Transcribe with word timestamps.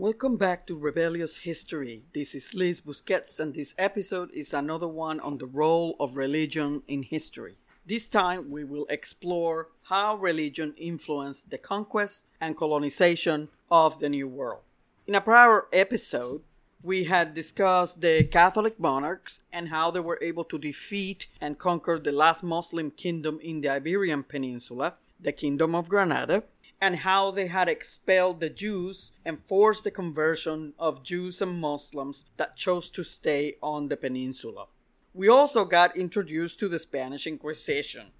Welcome 0.00 0.38
back 0.38 0.66
to 0.66 0.78
Rebellious 0.78 1.36
History. 1.36 2.04
This 2.14 2.34
is 2.34 2.54
Liz 2.54 2.80
Busquets, 2.80 3.38
and 3.38 3.52
this 3.52 3.74
episode 3.76 4.30
is 4.32 4.54
another 4.54 4.88
one 4.88 5.20
on 5.20 5.36
the 5.36 5.44
role 5.44 5.94
of 6.00 6.16
religion 6.16 6.82
in 6.88 7.02
history. 7.02 7.58
This 7.84 8.08
time, 8.08 8.50
we 8.50 8.64
will 8.64 8.86
explore 8.88 9.68
how 9.90 10.16
religion 10.16 10.72
influenced 10.78 11.50
the 11.50 11.58
conquest 11.58 12.24
and 12.40 12.56
colonization 12.56 13.50
of 13.70 14.00
the 14.00 14.08
New 14.08 14.26
World. 14.26 14.62
In 15.06 15.14
a 15.14 15.20
prior 15.20 15.66
episode, 15.70 16.40
we 16.82 17.04
had 17.04 17.34
discussed 17.34 18.00
the 18.00 18.24
Catholic 18.24 18.80
monarchs 18.80 19.40
and 19.52 19.68
how 19.68 19.90
they 19.90 20.00
were 20.00 20.18
able 20.22 20.44
to 20.44 20.56
defeat 20.58 21.26
and 21.42 21.58
conquer 21.58 21.98
the 21.98 22.10
last 22.10 22.42
Muslim 22.42 22.90
kingdom 22.90 23.38
in 23.42 23.60
the 23.60 23.68
Iberian 23.68 24.22
Peninsula, 24.22 24.94
the 25.20 25.32
Kingdom 25.32 25.74
of 25.74 25.90
Granada, 25.90 26.44
and 26.80 26.96
how 26.96 27.30
they 27.30 27.46
had 27.46 27.68
expelled 27.68 28.40
the 28.40 28.50
Jews 28.50 29.12
and 29.24 29.44
forced 29.44 29.84
the 29.84 29.90
conversion 29.90 30.72
of 30.78 31.02
Jews 31.02 31.42
and 31.42 31.60
Muslims 31.60 32.24
that 32.36 32.56
chose 32.56 32.88
to 32.90 33.04
stay 33.04 33.56
on 33.62 33.88
the 33.88 33.96
peninsula. 33.96 34.66
We 35.12 35.28
also 35.28 35.64
got 35.64 35.96
introduced 35.96 36.58
to 36.60 36.68
the 36.68 36.78
Spanish 36.78 37.26
Inquisition. 37.26 38.12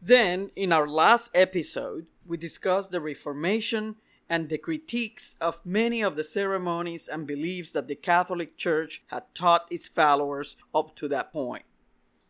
Then, 0.00 0.50
in 0.54 0.72
our 0.72 0.86
last 0.86 1.30
episode, 1.34 2.06
we 2.26 2.36
discussed 2.36 2.90
the 2.90 3.00
Reformation 3.00 3.96
and 4.28 4.48
the 4.48 4.58
critiques 4.58 5.36
of 5.40 5.64
many 5.64 6.02
of 6.02 6.16
the 6.16 6.24
ceremonies 6.24 7.08
and 7.08 7.26
beliefs 7.26 7.72
that 7.72 7.88
the 7.88 7.94
Catholic 7.94 8.56
Church 8.56 9.02
had 9.08 9.22
taught 9.34 9.66
its 9.70 9.88
followers 9.88 10.56
up 10.74 10.94
to 10.96 11.08
that 11.08 11.32
point. 11.32 11.64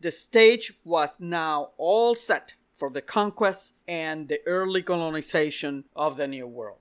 The 0.01 0.11
stage 0.11 0.75
was 0.85 1.19
now 1.21 1.71
all 1.77 2.15
set 2.15 2.55
for 2.75 2.91
the 2.91 3.03
conquest 3.03 3.75
and 3.87 4.29
the 4.29 4.41
early 4.47 4.83
colonization 4.83 5.85
of 5.95 6.17
the 6.17 6.27
New 6.27 6.47
World. 6.47 6.79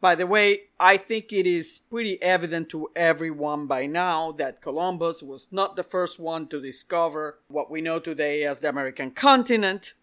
By 0.00 0.14
the 0.14 0.26
way, 0.26 0.62
I 0.78 0.96
think 0.96 1.32
it 1.32 1.46
is 1.46 1.80
pretty 1.90 2.22
evident 2.22 2.68
to 2.70 2.88
everyone 2.94 3.66
by 3.66 3.86
now 3.86 4.30
that 4.32 4.62
Columbus 4.62 5.22
was 5.22 5.48
not 5.50 5.74
the 5.74 5.82
first 5.82 6.20
one 6.20 6.46
to 6.48 6.60
discover 6.60 7.40
what 7.48 7.70
we 7.70 7.80
know 7.80 7.98
today 7.98 8.44
as 8.44 8.60
the 8.60 8.68
American 8.68 9.10
continent. 9.10 9.94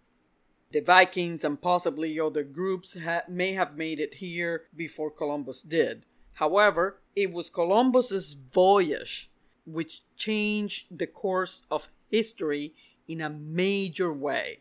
The 0.71 0.81
Vikings 0.81 1.45
and 1.45 1.61
possibly 1.61 2.19
other 2.19 2.43
groups 2.43 2.97
ha- 3.01 3.21
may 3.29 3.53
have 3.53 3.77
made 3.77 4.01
it 4.01 4.15
here 4.15 4.63
before 4.75 5.11
Columbus 5.11 5.61
did. 5.61 6.05
However, 6.33 6.99
it 7.15 7.31
was 7.31 7.49
Columbus's 7.49 8.33
voyage 8.33 9.31
which 9.65 10.03
changed 10.17 10.87
the 10.91 11.07
course 11.07 11.63
of 11.71 11.87
history 12.09 12.73
in 13.07 13.21
a 13.21 13.29
major 13.29 14.11
way. 14.11 14.59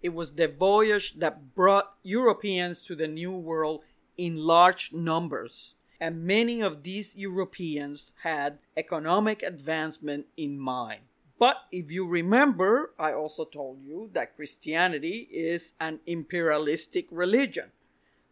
It 0.00 0.14
was 0.14 0.32
the 0.32 0.46
voyage 0.46 1.14
that 1.18 1.54
brought 1.54 1.94
Europeans 2.02 2.84
to 2.84 2.94
the 2.94 3.08
New 3.08 3.36
World 3.36 3.82
in 4.16 4.36
large 4.36 4.92
numbers, 4.92 5.74
and 6.00 6.24
many 6.24 6.60
of 6.60 6.84
these 6.84 7.16
Europeans 7.16 8.12
had 8.22 8.58
economic 8.76 9.42
advancement 9.42 10.26
in 10.36 10.58
mind. 10.58 11.02
But 11.38 11.56
if 11.72 11.90
you 11.90 12.06
remember, 12.06 12.92
I 12.98 13.12
also 13.12 13.44
told 13.44 13.82
you 13.84 14.10
that 14.12 14.36
Christianity 14.36 15.28
is 15.32 15.72
an 15.80 16.00
imperialistic 16.06 17.06
religion. 17.10 17.72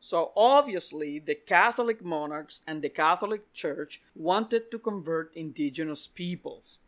So 0.00 0.32
obviously, 0.36 1.18
the 1.18 1.34
Catholic 1.34 2.04
monarchs 2.04 2.62
and 2.66 2.82
the 2.82 2.88
Catholic 2.88 3.52
Church 3.52 4.02
wanted 4.14 4.70
to 4.70 4.78
convert 4.78 5.34
indigenous 5.34 6.06
peoples. 6.06 6.78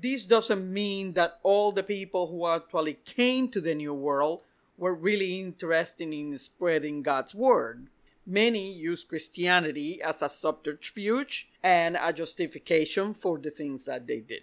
This 0.00 0.26
doesn't 0.26 0.72
mean 0.72 1.14
that 1.14 1.40
all 1.42 1.72
the 1.72 1.82
people 1.82 2.28
who 2.28 2.46
actually 2.46 2.98
came 3.04 3.48
to 3.48 3.60
the 3.60 3.74
New 3.74 3.92
World 3.92 4.42
were 4.76 4.94
really 4.94 5.40
interested 5.40 6.12
in 6.12 6.38
spreading 6.38 7.02
God's 7.02 7.34
word. 7.34 7.88
Many 8.24 8.72
used 8.72 9.08
Christianity 9.08 10.00
as 10.00 10.22
a 10.22 10.28
subterfuge 10.28 11.48
and 11.64 11.98
a 12.00 12.12
justification 12.12 13.12
for 13.12 13.38
the 13.38 13.50
things 13.50 13.86
that 13.86 14.06
they 14.06 14.20
did. 14.20 14.42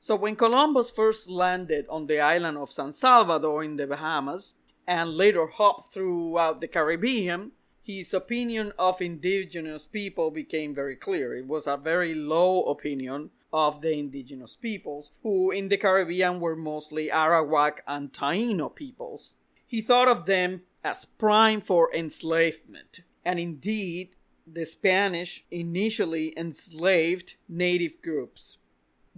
So 0.00 0.16
when 0.16 0.34
Columbus 0.34 0.90
first 0.90 1.28
landed 1.28 1.84
on 1.90 2.06
the 2.06 2.20
island 2.20 2.56
of 2.56 2.72
San 2.72 2.92
Salvador 2.92 3.64
in 3.64 3.76
the 3.76 3.86
Bahamas 3.86 4.54
and 4.86 5.14
later 5.14 5.46
hopped 5.46 5.92
throughout 5.92 6.62
the 6.62 6.68
Caribbean, 6.68 7.52
his 7.82 8.14
opinion 8.14 8.72
of 8.78 9.02
indigenous 9.02 9.84
people 9.84 10.30
became 10.30 10.74
very 10.74 10.96
clear. 10.96 11.34
It 11.34 11.46
was 11.46 11.66
a 11.66 11.76
very 11.76 12.14
low 12.14 12.62
opinion 12.62 13.30
of 13.52 13.80
the 13.80 13.92
indigenous 13.92 14.56
peoples, 14.56 15.12
who 15.22 15.50
in 15.50 15.68
the 15.68 15.76
Caribbean 15.76 16.40
were 16.40 16.56
mostly 16.56 17.08
Arawak 17.08 17.78
and 17.86 18.12
Taino 18.12 18.74
peoples. 18.74 19.34
He 19.66 19.80
thought 19.80 20.08
of 20.08 20.26
them 20.26 20.62
as 20.84 21.04
prime 21.04 21.60
for 21.60 21.92
enslavement, 21.94 23.00
and 23.24 23.38
indeed, 23.38 24.14
the 24.46 24.64
Spanish 24.64 25.44
initially 25.50 26.32
enslaved 26.36 27.34
native 27.48 28.00
groups. 28.00 28.58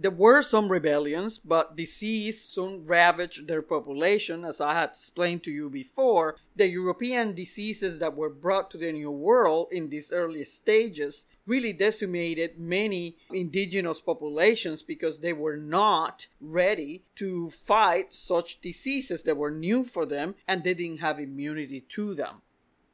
There 0.01 0.11
were 0.11 0.41
some 0.41 0.71
rebellions, 0.71 1.39
but 1.39 1.75
disease 1.75 2.41
soon 2.41 2.85
ravaged 2.85 3.49
their 3.49 3.61
population, 3.61 4.45
as 4.45 4.61
I 4.61 4.73
had 4.73 4.91
explained 4.91 5.43
to 5.43 5.51
you 5.51 5.69
before. 5.69 6.37
The 6.55 6.69
European 6.69 7.33
diseases 7.33 7.99
that 7.99 8.15
were 8.15 8.29
brought 8.29 8.71
to 8.71 8.77
the 8.77 8.93
New 8.93 9.11
World 9.11 9.67
in 9.73 9.89
these 9.89 10.13
early 10.13 10.45
stages 10.45 11.25
really 11.45 11.73
decimated 11.73 12.57
many 12.57 13.17
indigenous 13.33 13.99
populations 13.99 14.83
because 14.83 15.19
they 15.19 15.33
were 15.33 15.57
not 15.57 16.27
ready 16.39 17.03
to 17.15 17.49
fight 17.49 18.13
such 18.13 18.61
diseases 18.61 19.23
that 19.23 19.35
were 19.35 19.51
new 19.51 19.83
for 19.83 20.05
them 20.05 20.35
and 20.47 20.63
they 20.63 20.75
didn't 20.75 21.01
have 21.01 21.19
immunity 21.19 21.81
to 21.81 22.15
them. 22.15 22.41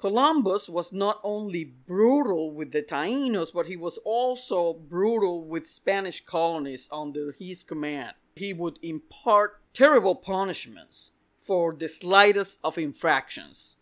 Columbus 0.06 0.70
was 0.70 0.94
not 0.94 1.20
only 1.24 1.64
brutal 1.64 2.52
with 2.52 2.72
the 2.72 2.84
Taínos, 2.84 3.52
but 3.52 3.66
he 3.66 3.76
was 3.76 3.98
also 4.06 4.72
brutal 4.72 5.44
with 5.44 5.68
Spanish 5.68 6.24
colonies 6.24 6.88
under 6.92 7.32
his 7.32 7.64
command. 7.64 8.14
He 8.36 8.54
would 8.54 8.78
impart 8.84 9.62
terrible 9.74 10.14
punishments 10.14 11.10
for 11.40 11.74
the 11.74 11.88
slightest 11.88 12.60
of 12.64 12.78
infractions. 12.78 13.78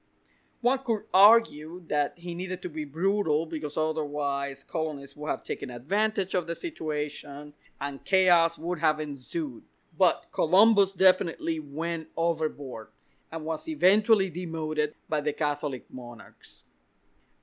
One 0.62 0.78
could 0.78 1.02
argue 1.14 1.84
that 1.88 2.14
he 2.20 2.34
needed 2.34 2.62
to 2.62 2.70
be 2.70 2.86
brutal 2.86 3.46
because 3.46 3.76
otherwise 3.76 4.64
colonists 4.64 5.18
would 5.18 5.30
have 5.30 5.44
taken 5.44 5.70
advantage 5.70 6.36
of 6.36 6.48
the 6.48 6.56
situation 6.56 7.52
and 7.82 8.06
chaos 8.06 8.58
would 8.58 8.80
have 8.80 9.02
ensued. 9.02 9.64
But 9.98 10.28
Columbus 10.32 10.94
definitely 10.94 11.60
went 11.60 12.08
overboard 12.16 12.93
and 13.34 13.44
was 13.44 13.68
eventually 13.68 14.30
demoted 14.30 14.94
by 15.10 15.20
the 15.20 15.34
Catholic 15.34 15.92
monarchs. 15.92 16.62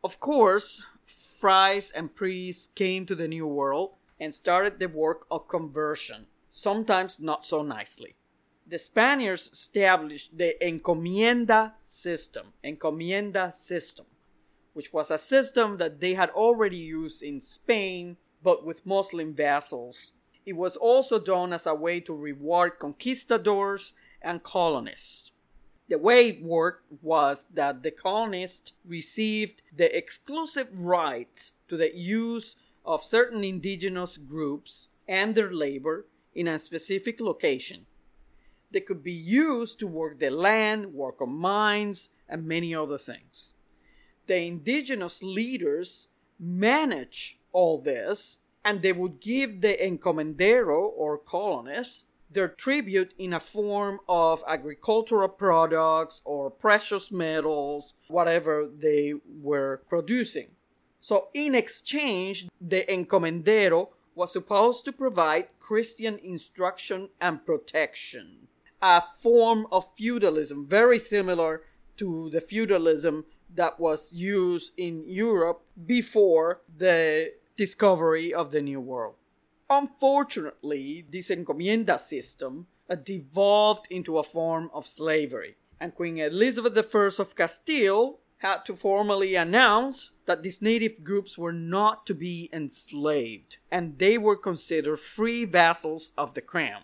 Of 0.05 0.21
course, 0.21 0.87
friars 1.05 1.91
and 1.91 2.15
priests 2.15 2.69
came 2.77 3.07
to 3.07 3.17
the 3.17 3.27
New 3.27 3.49
World 3.49 3.95
and 4.21 4.33
started 4.33 4.79
the 4.79 4.87
work 4.87 5.27
of 5.33 5.49
conversion, 5.49 6.29
sometimes 6.49 7.19
not 7.19 7.45
so 7.45 7.63
nicely. 7.63 8.15
The 8.65 8.79
Spaniards 8.79 9.51
established 9.53 10.39
the 10.39 10.55
encomienda 10.63 11.73
system, 11.83 12.53
encomienda 12.63 13.53
system, 13.53 14.07
which 14.75 14.93
was 14.93 15.11
a 15.11 15.19
system 15.19 15.79
that 15.79 15.99
they 15.99 16.15
had 16.15 16.31
already 16.31 16.77
used 16.77 17.21
in 17.21 17.41
Spain, 17.41 18.17
but 18.45 18.65
with 18.65 18.87
Muslim 18.87 19.35
vassals. 19.35 20.13
It 20.47 20.55
was 20.55 20.77
also 20.77 21.19
done 21.19 21.53
as 21.53 21.67
a 21.67 21.75
way 21.75 21.99
to 21.99 22.15
reward 22.15 22.79
conquistadors 22.79 23.93
and 24.23 24.45
colonists. 24.45 25.30
The 25.91 25.99
way 25.99 26.29
it 26.29 26.43
worked 26.43 26.85
was 27.03 27.49
that 27.53 27.83
the 27.83 27.91
colonists 27.91 28.75
received 28.85 29.63
the 29.77 29.95
exclusive 29.95 30.69
rights 30.73 31.51
to 31.67 31.77
the 31.77 31.95
use 31.95 32.55
of 32.87 33.03
certain 33.03 33.43
indigenous 33.43 34.17
groups 34.17 34.87
and 35.09 35.35
their 35.35 35.53
labor 35.53 36.07
in 36.33 36.47
a 36.47 36.61
specific 36.61 37.21
location. 37.21 37.87
They 38.71 38.81
could 38.81 39.03
be 39.03 39.13
used 39.13 39.81
to 39.81 39.89
work 39.89 40.21
the 40.21 40.31
land, 40.31 40.95
work 40.95 41.21
on 41.21 41.37
mines, 41.37 42.09
and 42.29 42.47
many 42.47 42.73
other 42.73 42.99
things. 42.99 43.51
The 44.29 44.37
indigenous 44.37 45.25
leaders 45.25 46.07
manage 46.39 47.41
all 47.51 47.81
this, 47.81 48.37
and 48.65 48.81
they 48.81 48.93
would 48.93 49.21
give 49.21 49.61
the 49.61 49.75
encomendero 49.75 50.89
or 50.97 51.19
colonists 51.19 52.05
their 52.31 52.49
tribute 52.49 53.13
in 53.19 53.33
a 53.33 53.41
form 53.41 54.01
of 54.09 54.45
agricultural 54.47 55.29
products 55.29 56.23
or 56.25 56.51
precious 56.51 57.11
metals, 57.11 57.95
whatever 58.09 58.67
they 58.67 59.15
were 59.41 59.83
producing. 59.89 60.49
So, 61.01 61.29
in 61.35 61.55
exchange, 61.55 62.47
the 62.61 62.85
encomendero 62.89 63.89
was 64.15 64.33
supposed 64.33 64.85
to 64.85 64.93
provide 64.93 65.49
Christian 65.59 66.19
instruction 66.23 67.09
and 67.21 67.45
protection, 67.45 68.49
a 68.83 69.03
form 69.21 69.67
of 69.73 69.87
feudalism 69.97 70.67
very 70.67 70.99
similar 70.99 71.63
to 71.97 72.31
the 72.31 72.41
feudalism 72.41 73.25
that 73.55 73.81
was 73.81 74.13
used 74.13 74.73
in 74.77 75.05
Europe 75.07 75.63
before 75.87 76.61
the 76.77 77.33
discovery 77.57 78.33
of 78.33 78.53
the 78.53 78.63
New 78.63 78.81
World. 78.81 79.15
Unfortunately, 79.71 81.07
this 81.09 81.31
encomienda 81.31 81.97
system 81.97 82.67
uh, 82.89 82.97
devolved 82.97 83.87
into 83.89 84.19
a 84.19 84.25
form 84.25 84.69
of 84.75 84.85
slavery, 84.85 85.55
and 85.79 85.95
Queen 85.95 86.19
Elizabeth 86.19 86.77
I 86.77 87.23
of 87.23 87.37
Castile 87.37 88.19
had 88.39 88.65
to 88.65 88.75
formally 88.75 89.37
announce 89.37 90.11
that 90.27 90.43
these 90.43 90.61
native 90.61 91.05
groups 91.05 91.39
were 91.39 91.53
not 91.53 92.05
to 92.07 92.15
be 92.15 92.51
enslaved 92.53 93.59
and 93.71 93.99
they 93.99 94.19
were 94.19 94.37
considered 94.37 94.99
free 94.99 95.45
vassals 95.45 96.11
of 96.19 96.35
the 96.35 96.41
crown. 96.41 96.83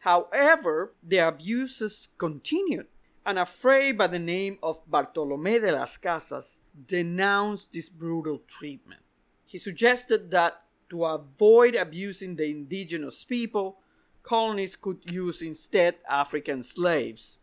However, 0.00 0.94
the 1.02 1.18
abuses 1.18 2.10
continued, 2.16 2.86
and 3.26 3.38
a 3.38 3.46
fray 3.46 3.92
by 3.92 4.06
the 4.06 4.18
name 4.18 4.58
of 4.62 4.88
Bartolomé 4.88 5.60
de 5.60 5.72
las 5.72 5.96
Casas 5.96 6.60
denounced 6.86 7.72
this 7.72 7.88
brutal 7.88 8.40
treatment. 8.46 9.02
He 9.44 9.58
suggested 9.58 10.30
that 10.30 10.62
to 10.90 11.04
avoid 11.04 11.74
abusing 11.74 12.36
the 12.36 12.50
indigenous 12.50 13.24
people, 13.24 13.78
colonies 14.22 14.76
could 14.76 15.00
use 15.10 15.40
instead 15.40 15.96
African 16.08 16.62
slaves. 16.62 17.38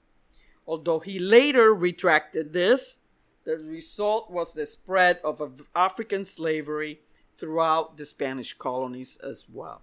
Although 0.67 0.99
he 0.99 1.17
later 1.17 1.73
retracted 1.73 2.53
this, 2.53 2.97
the 3.45 3.57
result 3.57 4.29
was 4.29 4.53
the 4.53 4.65
spread 4.65 5.19
of 5.23 5.61
African 5.73 6.25
slavery 6.25 6.99
throughout 7.37 7.97
the 7.97 8.05
Spanish 8.05 8.53
colonies 8.53 9.17
as 9.23 9.45
well. 9.51 9.81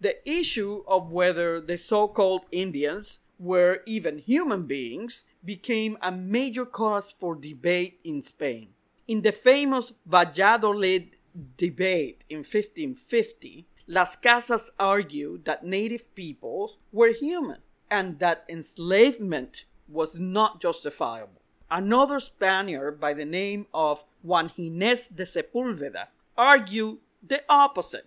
The 0.00 0.16
issue 0.28 0.82
of 0.86 1.12
whether 1.12 1.60
the 1.60 1.78
so 1.78 2.08
called 2.08 2.42
Indians 2.50 3.20
were 3.38 3.82
even 3.86 4.18
human 4.18 4.66
beings 4.66 5.24
became 5.44 5.96
a 6.02 6.10
major 6.10 6.66
cause 6.66 7.14
for 7.16 7.34
debate 7.34 8.00
in 8.02 8.22
Spain. 8.22 8.70
In 9.06 9.22
the 9.22 9.32
famous 9.32 9.92
Valladolid 10.04 11.15
debate 11.56 12.24
in 12.28 12.38
1550, 12.38 13.66
Las 13.86 14.16
Casas 14.16 14.70
argued 14.78 15.44
that 15.44 15.64
native 15.64 16.14
peoples 16.14 16.78
were 16.92 17.12
human 17.12 17.58
and 17.90 18.18
that 18.18 18.44
enslavement 18.48 19.64
was 19.88 20.18
not 20.18 20.60
justifiable. 20.60 21.40
Another 21.70 22.20
Spaniard 22.20 23.00
by 23.00 23.12
the 23.12 23.24
name 23.24 23.66
of 23.74 24.04
Juan 24.22 24.50
Gines 24.56 25.08
de 25.08 25.24
Sepulveda 25.24 26.08
argued 26.36 26.98
the 27.22 27.42
opposite. 27.48 28.06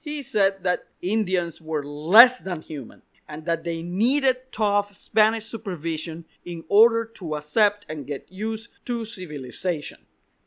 He 0.00 0.22
said 0.22 0.62
that 0.62 0.84
Indians 1.02 1.60
were 1.60 1.84
less 1.84 2.40
than 2.40 2.62
human 2.62 3.02
and 3.28 3.44
that 3.44 3.64
they 3.64 3.82
needed 3.82 4.50
tough 4.50 4.94
Spanish 4.96 5.44
supervision 5.44 6.24
in 6.44 6.64
order 6.68 7.04
to 7.04 7.36
accept 7.36 7.86
and 7.88 8.06
get 8.06 8.26
used 8.30 8.68
to 8.86 9.04
civilization. 9.04 9.98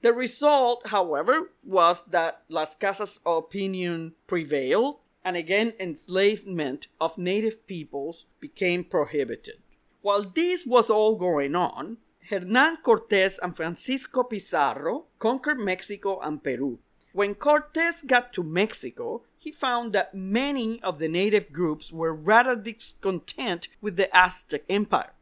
The 0.03 0.11
result, 0.11 0.87
however, 0.87 1.53
was 1.63 2.03
that 2.09 2.43
Las 2.49 2.75
Casas' 2.75 3.21
opinion 3.25 4.15
prevailed, 4.27 4.99
and 5.23 5.37
again 5.37 5.71
enslavement 5.79 6.87
of 6.99 7.17
native 7.17 7.65
peoples 7.67 8.25
became 8.41 8.83
prohibited. 8.83 9.59
While 10.01 10.23
this 10.23 10.65
was 10.65 10.89
all 10.89 11.15
going 11.15 11.55
on, 11.55 11.99
Hernan 12.29 12.79
Cortes 12.83 13.39
and 13.41 13.55
Francisco 13.55 14.23
Pizarro 14.23 15.05
conquered 15.19 15.59
Mexico 15.59 16.19
and 16.19 16.43
Peru. 16.43 16.79
When 17.13 17.33
Cortes 17.33 18.01
got 18.05 18.33
to 18.33 18.43
Mexico, 18.43 19.23
he 19.37 19.53
found 19.53 19.93
that 19.93 20.13
many 20.13 20.83
of 20.83 20.99
the 20.99 21.07
native 21.07 21.53
groups 21.53 21.93
were 21.93 22.13
rather 22.13 22.57
discontent 22.57 23.69
with 23.79 23.95
the 23.95 24.13
Aztec 24.13 24.63
Empire. 24.67 25.13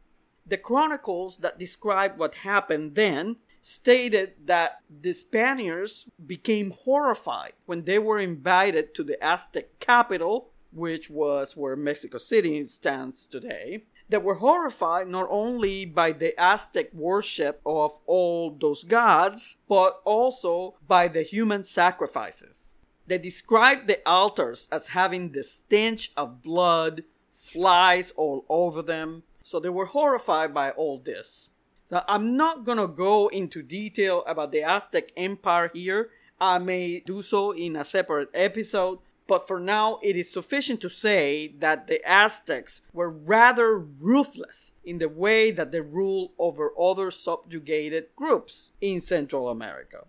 The 0.44 0.58
chronicles 0.58 1.38
that 1.38 1.60
describe 1.60 2.18
what 2.18 2.34
happened 2.42 2.96
then 2.96 3.36
stated 3.62 4.34
that 4.44 4.80
the 4.90 5.12
Spaniards 5.12 6.08
became 6.26 6.72
horrified 6.82 7.52
when 7.64 7.84
they 7.84 7.98
were 7.98 8.18
invited 8.18 8.92
to 8.94 9.04
the 9.04 9.22
Aztec 9.24 9.78
capital, 9.78 10.50
which 10.72 11.08
was 11.08 11.56
where 11.56 11.76
Mexico 11.76 12.18
City 12.18 12.64
stands 12.64 13.24
today, 13.26 13.84
that 14.08 14.24
were 14.24 14.34
horrified 14.34 15.06
not 15.06 15.28
only 15.30 15.86
by 15.86 16.10
the 16.12 16.38
Aztec 16.38 16.92
worship 16.92 17.60
of 17.64 17.92
all 18.06 18.50
those 18.50 18.82
gods, 18.82 19.56
but 19.68 20.00
also 20.04 20.74
by 20.86 21.06
the 21.06 21.22
human 21.22 21.62
sacrifices. 21.62 22.74
They 23.06 23.18
described 23.18 23.86
the 23.86 24.00
altars 24.06 24.68
as 24.72 24.88
having 24.88 25.32
the 25.32 25.44
stench 25.44 26.12
of 26.16 26.42
blood, 26.42 27.04
flies 27.30 28.12
all 28.16 28.44
over 28.48 28.82
them, 28.82 29.22
so 29.42 29.60
they 29.60 29.68
were 29.68 29.86
horrified 29.86 30.52
by 30.52 30.70
all 30.70 30.98
this. 30.98 31.50
So 31.92 32.02
I'm 32.08 32.38
not 32.38 32.64
gonna 32.64 32.88
go 32.88 33.28
into 33.28 33.62
detail 33.62 34.24
about 34.26 34.50
the 34.50 34.62
Aztec 34.62 35.12
Empire 35.14 35.70
here. 35.74 36.08
I 36.40 36.56
may 36.56 37.00
do 37.00 37.20
so 37.20 37.50
in 37.50 37.76
a 37.76 37.84
separate 37.84 38.30
episode, 38.32 39.00
but 39.26 39.46
for 39.46 39.60
now, 39.60 39.98
it 40.02 40.16
is 40.16 40.32
sufficient 40.32 40.80
to 40.80 40.88
say 40.88 41.48
that 41.58 41.88
the 41.88 42.00
Aztecs 42.10 42.80
were 42.94 43.10
rather 43.10 43.78
ruthless 43.78 44.72
in 44.82 45.00
the 45.00 45.08
way 45.10 45.50
that 45.50 45.70
they 45.70 45.82
ruled 45.82 46.30
over 46.38 46.72
other 46.80 47.10
subjugated 47.10 48.06
groups 48.16 48.72
in 48.80 49.02
Central 49.02 49.50
America. 49.50 50.06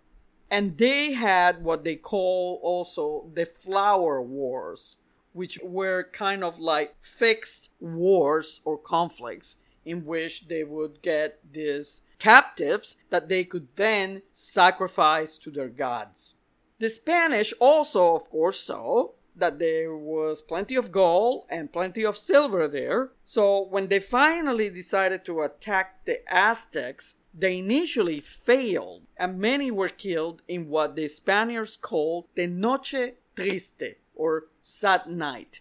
And 0.50 0.78
they 0.78 1.12
had 1.12 1.62
what 1.62 1.84
they 1.84 1.96
call 1.96 2.60
also 2.62 3.28
the 3.34 3.44
flower 3.44 4.22
wars, 4.22 4.96
which 5.34 5.58
were 5.62 6.08
kind 6.14 6.42
of 6.44 6.58
like 6.58 6.96
fixed 7.02 7.68
wars 7.78 8.62
or 8.64 8.78
conflicts 8.78 9.58
in 9.84 10.04
which 10.04 10.48
they 10.48 10.64
would 10.64 11.02
get 11.02 11.40
these 11.52 12.02
captives 12.18 12.96
that 13.10 13.28
they 13.28 13.44
could 13.44 13.68
then 13.76 14.22
sacrifice 14.32 15.36
to 15.38 15.50
their 15.50 15.68
gods. 15.68 16.34
The 16.78 16.88
Spanish 16.90 17.52
also, 17.60 18.14
of 18.14 18.28
course, 18.30 18.60
saw 18.60 19.08
that 19.36 19.58
there 19.58 19.96
was 19.96 20.40
plenty 20.40 20.76
of 20.76 20.92
gold 20.92 21.44
and 21.48 21.72
plenty 21.72 22.04
of 22.04 22.16
silver 22.16 22.68
there. 22.68 23.10
So 23.24 23.64
when 23.64 23.88
they 23.88 24.00
finally 24.00 24.70
decided 24.70 25.24
to 25.24 25.42
attack 25.42 26.04
the 26.04 26.20
Aztecs, 26.32 27.14
they 27.36 27.58
initially 27.58 28.20
failed, 28.20 29.02
and 29.16 29.40
many 29.40 29.70
were 29.70 29.88
killed 29.88 30.42
in 30.46 30.68
what 30.68 30.94
the 30.94 31.08
Spaniards 31.08 31.76
called 31.76 32.26
the 32.36 32.46
Noche 32.46 33.14
Triste, 33.34 33.96
or 34.14 34.44
sad 34.62 35.08
night. 35.08 35.60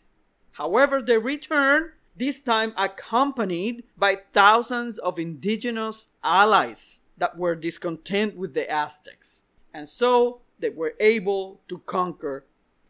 However, 0.52 1.02
they 1.02 1.18
returned, 1.18 1.94
this 2.16 2.40
time 2.40 2.74
accompanied 2.78 3.84
by 3.98 4.18
thousands 4.34 4.98
of 4.98 5.18
indigenous 5.18 6.08
allies 6.24 7.00
that 7.18 7.38
were 7.38 7.56
discontent 7.56 8.36
with 8.36 8.54
the 8.54 8.70
Aztecs. 8.70 9.44
And 9.74 9.90
so 9.90 10.42
they 10.60 10.70
were 10.70 10.94
able 11.00 11.62
to 11.68 11.80
conquer. 11.80 12.46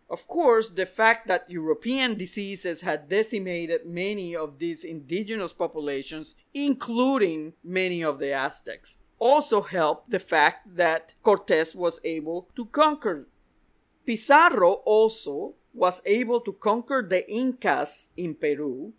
Of 0.09 0.27
course, 0.27 0.69
the 0.69 0.85
fact 0.85 1.27
that 1.27 1.49
European 1.49 2.17
diseases 2.17 2.81
had 2.81 3.09
decimated 3.09 3.85
many 3.85 4.35
of 4.35 4.59
these 4.59 4.83
indigenous 4.83 5.53
populations, 5.53 6.35
including 6.53 7.53
many 7.63 8.03
of 8.03 8.19
the 8.19 8.33
Aztecs, 8.33 8.97
also 9.17 9.61
helped 9.61 10.09
the 10.11 10.19
fact 10.19 10.75
that 10.75 11.15
Cortes 11.23 11.73
was 11.73 11.99
able 12.03 12.49
to 12.55 12.65
conquer. 12.65 13.27
Pizarro 14.05 14.83
also 14.85 15.53
was 15.74 16.01
able 16.05 16.41
to 16.41 16.51
conquer 16.51 17.05
the 17.07 17.27
Incas 17.31 18.09
in 18.17 18.36
Peru 18.36 18.93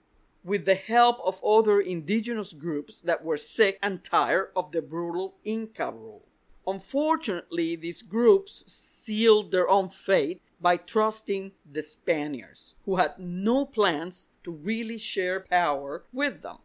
with 0.45 0.67
the 0.67 0.75
help 0.75 1.19
of 1.25 1.43
other 1.43 1.81
indigenous 1.81 2.53
groups 2.53 3.01
that 3.01 3.25
were 3.25 3.39
sick 3.39 3.79
and 3.83 4.05
tired 4.05 4.51
of 4.55 4.71
the 4.71 4.83
brutal 4.83 5.35
Inca 5.43 5.91
rule. 5.91 6.29
Unfortunately, 6.67 7.77
these 7.77 8.03
groups 8.03 8.63
sealed 8.67 9.51
their 9.53 9.69
own 9.69 9.89
fate 9.89 10.43
by 10.61 10.77
trusting 10.77 11.53
the 11.71 11.83
Spaniards, 11.83 12.75
who 12.85 12.97
had 12.97 13.19
no 13.19 13.67
plans 13.67 14.29
to 14.45 14.51
really 14.51 14.99
share 14.99 15.41
power 15.41 16.05
with 16.13 16.43
them. 16.43 16.59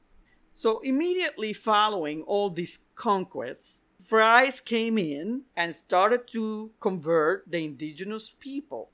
So, 0.53 0.79
immediately 0.79 1.53
following 1.53 2.21
all 2.23 2.49
these 2.49 2.79
conquests, 2.95 3.81
Frai's 4.01 4.61
came 4.61 4.97
in 4.97 5.43
and 5.55 5.75
started 5.75 6.27
to 6.29 6.71
convert 6.79 7.49
the 7.49 7.63
indigenous 7.63 8.29
people. 8.29 8.91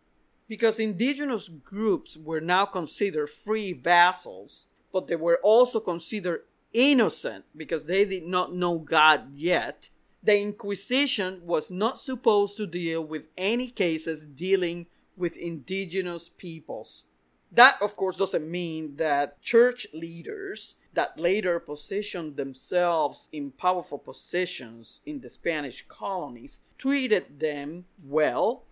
Because 0.48 0.80
indigenous 0.80 1.48
groups 1.50 2.18
were 2.18 2.42
now 2.42 2.66
considered 2.66 3.30
free 3.30 3.74
vassals, 3.74 4.68
but 4.96 5.08
they 5.08 5.18
were 5.18 5.42
also 5.44 5.82
considered 5.82 6.46
innocent 6.72 7.44
because 7.54 7.84
they 7.84 8.06
did 8.06 8.26
not 8.26 8.56
know 8.56 8.80
God 8.80 9.34
yet 9.34 9.90
the 10.24 10.40
Inquisition 10.40 11.42
was 11.44 11.70
not 11.70 12.00
supposed 12.00 12.56
to 12.56 12.66
deal 12.66 13.04
with 13.04 13.28
any 13.38 13.70
cases 13.70 14.26
dealing 14.26 14.86
with 15.18 15.36
indigenous 15.36 16.30
peoples. 16.30 17.04
That, 17.52 17.76
of 17.82 17.98
course, 17.98 18.16
doesn't 18.16 18.50
mean 18.50 18.96
that 18.96 19.42
church 19.42 19.86
leaders 19.94 20.76
that 20.94 21.20
later 21.20 21.60
positioned 21.60 22.38
themselves 22.38 23.28
in 23.34 23.52
powerful 23.52 24.00
positions 24.00 25.02
in 25.06 25.20
the 25.20 25.30
Spanish 25.30 25.86
colonies 25.90 26.62
treated 26.78 27.42
them 27.42 27.84
well 28.02 28.64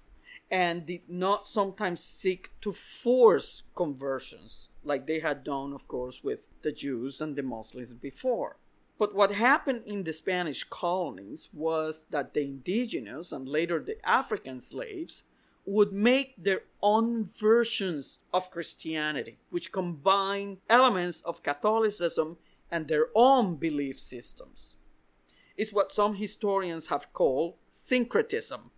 and 0.54 0.86
did 0.86 1.10
not 1.10 1.48
sometimes 1.48 2.04
seek 2.04 2.52
to 2.62 2.72
force 2.72 3.64
conversions, 3.74 4.70
like 4.84 5.08
they 5.08 5.20
had 5.20 5.44
done, 5.44 5.74
of 5.74 5.88
course, 5.88 6.24
with 6.24 6.48
the 6.62 6.72
Jews 6.72 7.20
and 7.22 7.36
the 7.36 7.42
Muslims 7.42 7.92
before. 7.92 8.58
But 9.00 9.16
what 9.16 9.32
happened 9.32 9.82
in 9.88 10.04
the 10.04 10.14
Spanish 10.14 10.64
colonies 10.64 11.50
was 11.52 12.06
that 12.12 12.36
the 12.36 12.42
indigenous 12.42 13.32
and 13.32 13.50
later 13.50 13.80
the 13.80 13.98
African 14.08 14.60
slaves 14.60 15.24
would 15.66 15.92
make 15.92 16.36
their 16.38 16.62
own 16.84 17.26
versions 17.26 18.20
of 18.32 18.52
Christianity, 18.52 19.40
which 19.50 19.72
combined 19.72 20.58
elements 20.70 21.22
of 21.22 21.42
Catholicism 21.42 22.38
and 22.70 22.88
their 22.88 23.08
own 23.16 23.56
belief 23.56 24.00
systems. 24.00 24.76
It's 25.58 25.74
what 25.74 25.92
some 25.92 26.14
historians 26.14 26.88
have 26.88 27.12
called 27.12 27.56
syncretism. 27.72 28.70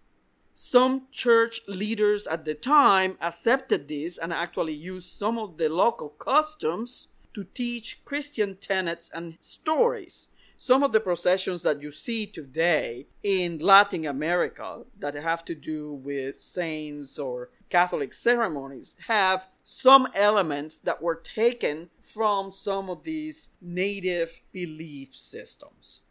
Some 0.57 1.07
church 1.11 1.59
leaders 1.67 2.27
at 2.27 2.45
the 2.45 2.55
time 2.55 3.17
accepted 3.19 3.89
this 3.89 4.17
and 4.17 4.31
actually 4.31 4.73
used 4.73 5.09
some 5.09 5.37
of 5.37 5.57
the 5.57 5.67
local 5.67 6.07
customs 6.07 7.09
to 7.33 7.43
teach 7.43 7.99
Christian 8.05 8.55
tenets 8.55 9.11
and 9.13 9.37
stories. 9.41 10.29
Some 10.55 10.81
of 10.81 10.93
the 10.93 11.01
processions 11.01 11.63
that 11.63 11.81
you 11.81 11.91
see 11.91 12.25
today 12.25 13.07
in 13.21 13.59
Latin 13.59 14.05
America 14.05 14.83
that 14.97 15.15
have 15.15 15.43
to 15.43 15.55
do 15.55 15.91
with 15.91 16.41
saints 16.41 17.19
or 17.19 17.49
Catholic 17.69 18.13
ceremonies 18.13 18.95
have 19.07 19.47
some 19.65 20.07
elements 20.15 20.79
that 20.79 21.01
were 21.01 21.15
taken 21.15 21.89
from 21.99 22.53
some 22.53 22.89
of 22.89 23.03
these 23.03 23.49
native 23.59 24.39
belief 24.53 25.13
systems. 25.13 26.03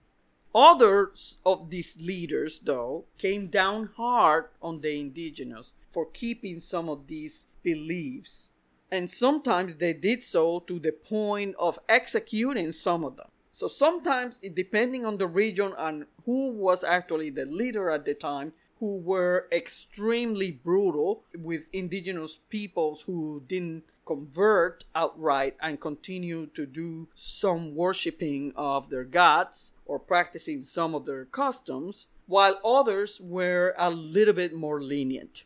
Others 0.55 1.39
of 1.45 1.71
these 1.71 1.99
leaders, 2.01 2.61
though, 2.61 3.07
came 3.19 3.49
down 3.49 3.91
hard 3.97 4.47
on 4.63 4.81
the 4.81 5.01
indigenous 5.01 5.75
for 5.91 6.07
keeping 6.07 6.61
some 6.61 6.89
of 6.89 7.09
these 7.09 7.47
beliefs. 7.63 8.51
And 8.91 9.11
sometimes 9.11 9.77
they 9.77 9.93
did 9.93 10.23
so 10.23 10.61
to 10.61 10.79
the 10.79 10.93
point 10.93 11.57
of 11.59 11.81
executing 11.89 12.71
some 12.71 13.03
of 13.03 13.17
them. 13.17 13.27
So 13.51 13.67
sometimes, 13.67 14.39
depending 14.55 15.05
on 15.05 15.19
the 15.19 15.27
region 15.27 15.73
and 15.77 16.07
who 16.25 16.51
was 16.51 16.85
actually 16.85 17.31
the 17.31 17.47
leader 17.47 17.91
at 17.91 18.05
the 18.05 18.15
time, 18.15 18.53
who 18.85 18.99
were 18.99 19.49
extremely 19.50 20.50
brutal 20.50 21.25
with 21.35 21.71
indigenous 21.73 22.38
peoples 22.50 23.00
who 23.07 23.43
didn't 23.47 23.83
convert 24.05 24.85
outright 24.95 25.57
and 25.62 25.81
continue 25.81 26.45
to 26.49 26.67
do 26.67 27.09
some 27.14 27.75
worshiping 27.75 28.53
of 28.55 28.91
their 28.91 29.05
gods 29.05 29.73
or 29.87 29.99
practicing 29.99 30.61
some 30.61 30.95
of 30.95 31.07
their 31.07 31.25
customs, 31.25 32.09
while 32.26 32.61
others 32.62 33.23
were 33.25 33.75
a 33.79 33.88
little 33.88 34.35
bit 34.35 34.55
more 34.55 34.83
lenient. 34.83 35.45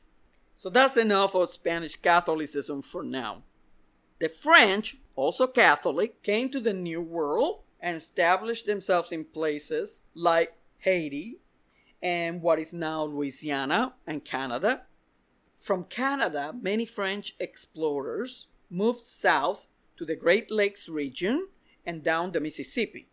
So 0.57 0.69
that's 0.69 0.97
enough 0.97 1.37
of 1.37 1.49
Spanish 1.49 1.95
Catholicism 1.95 2.83
for 2.83 3.05
now. 3.05 3.45
The 4.19 4.29
French, 4.29 4.97
also 5.15 5.47
Catholic, 5.47 6.25
came 6.25 6.51
to 6.51 6.59
the 6.59 6.73
New 6.73 7.01
World 7.01 7.61
and 7.79 7.97
established 7.97 8.67
themselves 8.67 9.13
in 9.13 9.27
places 9.27 10.03
like 10.13 10.55
Haiti 10.79 11.39
and 12.03 12.43
what 12.43 12.59
is 12.59 12.73
now 12.73 13.05
Louisiana 13.05 13.95
and 14.07 14.25
Canada. 14.25 14.83
From 15.59 15.85
Canada, 15.85 16.55
many 16.59 16.87
French 16.87 17.35
explorers 17.41 18.49
moved 18.71 19.01
south 19.01 19.67
to 19.97 20.05
the 20.05 20.17
Great 20.17 20.51
Lakes 20.51 20.89
region 20.89 21.49
and 21.85 22.03
down 22.03 22.33
the 22.33 22.41
Mississippi. 22.41 23.09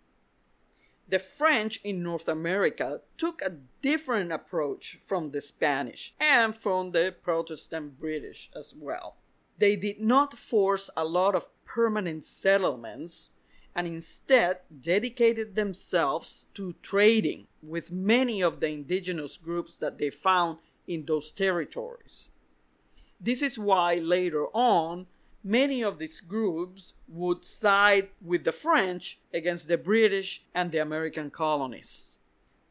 The 1.08 1.20
French 1.20 1.80
in 1.84 2.01
North 2.01 2.27
America 2.27 3.01
took 3.18 3.42
a 3.42 3.58
different 3.82 4.32
approach 4.32 4.98
from 5.00 5.32
the 5.32 5.42
Spanish 5.42 6.15
and 6.20 6.56
from 6.56 6.92
the 6.92 7.15
Protestant 7.22 8.00
British 8.00 8.50
as 8.56 8.74
well. 8.75 9.18
They 9.58 9.75
did 9.75 10.01
not 10.01 10.38
force 10.38 10.89
a 10.98 11.06
lot 11.06 11.36
of 11.36 11.50
permanent 11.63 12.24
settlements 12.24 13.30
and 13.75 13.88
instead 13.88 14.60
dedicated 14.82 15.55
themselves 15.55 16.46
to 16.53 16.74
trading 16.82 17.48
with 17.62 17.91
many 17.91 18.41
of 18.41 18.60
the 18.60 18.70
indigenous 18.70 19.36
groups 19.36 19.77
that 19.77 19.98
they 19.98 20.10
found 20.10 20.58
in 20.88 21.05
those 21.05 21.32
territories. 21.32 22.29
This 23.20 23.41
is 23.41 23.60
why 23.60 23.96
later 23.96 24.48
on 24.53 25.08
many 25.44 25.84
of 25.84 26.00
these 26.00 26.22
groups 26.22 26.94
would 27.08 27.44
side 27.44 28.10
with 28.22 28.46
the 28.46 28.51
French 28.51 29.20
against 29.34 29.67
the 29.67 29.77
British 29.77 30.44
and 30.53 30.72
the 30.72 30.79
American 30.79 31.29
colonists. 31.29 32.17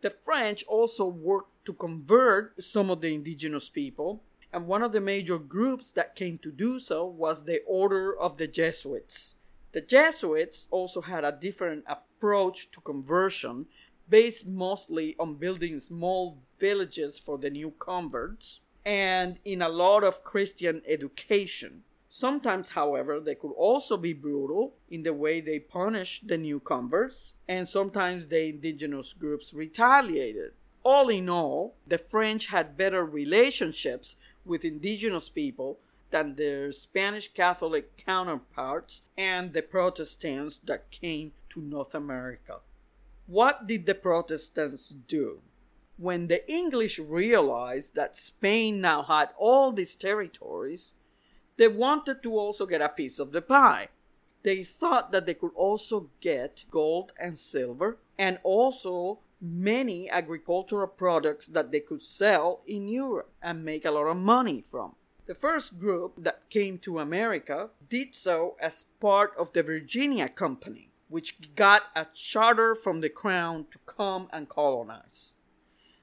The 0.00 0.10
French 0.10 0.64
also 0.64 1.06
worked 1.06 1.64
to 1.66 1.72
convert 1.72 2.62
some 2.62 2.90
of 2.90 3.00
the 3.00 3.14
indigenous 3.14 3.68
people, 3.68 4.22
and 4.52 4.66
one 4.66 4.82
of 4.82 4.92
the 4.92 5.00
major 5.00 5.38
groups 5.38 5.92
that 5.92 6.14
came 6.14 6.38
to 6.38 6.52
do 6.52 6.78
so 6.78 7.06
was 7.06 7.44
the 7.44 7.62
Order 7.66 8.16
of 8.16 8.36
the 8.36 8.46
Jesuits. 8.46 9.34
The 9.74 9.80
Jesuits 9.80 10.68
also 10.70 11.00
had 11.00 11.24
a 11.24 11.32
different 11.32 11.82
approach 11.88 12.70
to 12.70 12.80
conversion 12.80 13.66
based 14.08 14.46
mostly 14.46 15.16
on 15.18 15.34
building 15.34 15.80
small 15.80 16.38
villages 16.60 17.18
for 17.18 17.38
the 17.38 17.50
new 17.50 17.72
converts 17.80 18.60
and 18.84 19.40
in 19.44 19.60
a 19.60 19.68
lot 19.68 20.04
of 20.04 20.22
Christian 20.22 20.80
education. 20.86 21.82
Sometimes, 22.08 22.70
however, 22.70 23.18
they 23.18 23.34
could 23.34 23.50
also 23.56 23.96
be 23.96 24.12
brutal 24.12 24.74
in 24.88 25.02
the 25.02 25.12
way 25.12 25.40
they 25.40 25.58
punished 25.58 26.28
the 26.28 26.38
new 26.38 26.60
converts, 26.60 27.34
and 27.48 27.68
sometimes 27.68 28.28
the 28.28 28.50
indigenous 28.50 29.12
groups 29.12 29.52
retaliated. 29.52 30.52
All 30.84 31.08
in 31.08 31.28
all, 31.28 31.74
the 31.84 31.98
French 31.98 32.46
had 32.46 32.76
better 32.76 33.04
relationships 33.04 34.14
with 34.44 34.64
indigenous 34.64 35.28
people 35.28 35.80
than 36.14 36.36
their 36.36 36.70
Spanish 36.70 37.26
Catholic 37.32 37.96
counterparts 37.96 39.02
and 39.18 39.52
the 39.52 39.62
Protestants 39.62 40.58
that 40.58 40.92
came 40.92 41.32
to 41.48 41.60
North 41.60 41.92
America. 41.92 42.60
What 43.26 43.66
did 43.66 43.84
the 43.84 43.96
Protestants 43.96 44.90
do? 44.90 45.40
When 45.96 46.28
the 46.28 46.48
English 46.48 47.00
realized 47.00 47.96
that 47.96 48.14
Spain 48.14 48.80
now 48.80 49.02
had 49.02 49.30
all 49.36 49.72
these 49.72 49.96
territories, 49.96 50.92
they 51.56 51.66
wanted 51.66 52.22
to 52.22 52.38
also 52.38 52.64
get 52.64 52.80
a 52.80 52.90
piece 52.90 53.18
of 53.18 53.32
the 53.32 53.42
pie. 53.42 53.88
They 54.44 54.62
thought 54.62 55.10
that 55.10 55.26
they 55.26 55.34
could 55.34 55.56
also 55.56 56.10
get 56.20 56.64
gold 56.70 57.10
and 57.18 57.36
silver 57.36 57.98
and 58.16 58.38
also 58.44 59.18
many 59.40 60.08
agricultural 60.08 60.86
products 60.86 61.48
that 61.48 61.72
they 61.72 61.80
could 61.80 62.04
sell 62.04 62.60
in 62.68 62.86
Europe 62.86 63.32
and 63.42 63.64
make 63.64 63.84
a 63.84 63.90
lot 63.90 64.06
of 64.06 64.16
money 64.16 64.60
from. 64.60 64.94
The 65.26 65.34
first 65.34 65.78
group 65.78 66.12
that 66.18 66.50
came 66.50 66.76
to 66.80 66.98
America 66.98 67.70
did 67.88 68.14
so 68.14 68.56
as 68.60 68.84
part 69.00 69.32
of 69.38 69.54
the 69.54 69.62
Virginia 69.62 70.28
Company, 70.28 70.90
which 71.08 71.54
got 71.56 71.84
a 71.96 72.06
charter 72.14 72.74
from 72.74 73.00
the 73.00 73.08
crown 73.08 73.66
to 73.70 73.78
come 73.86 74.28
and 74.34 74.50
colonize. 74.50 75.32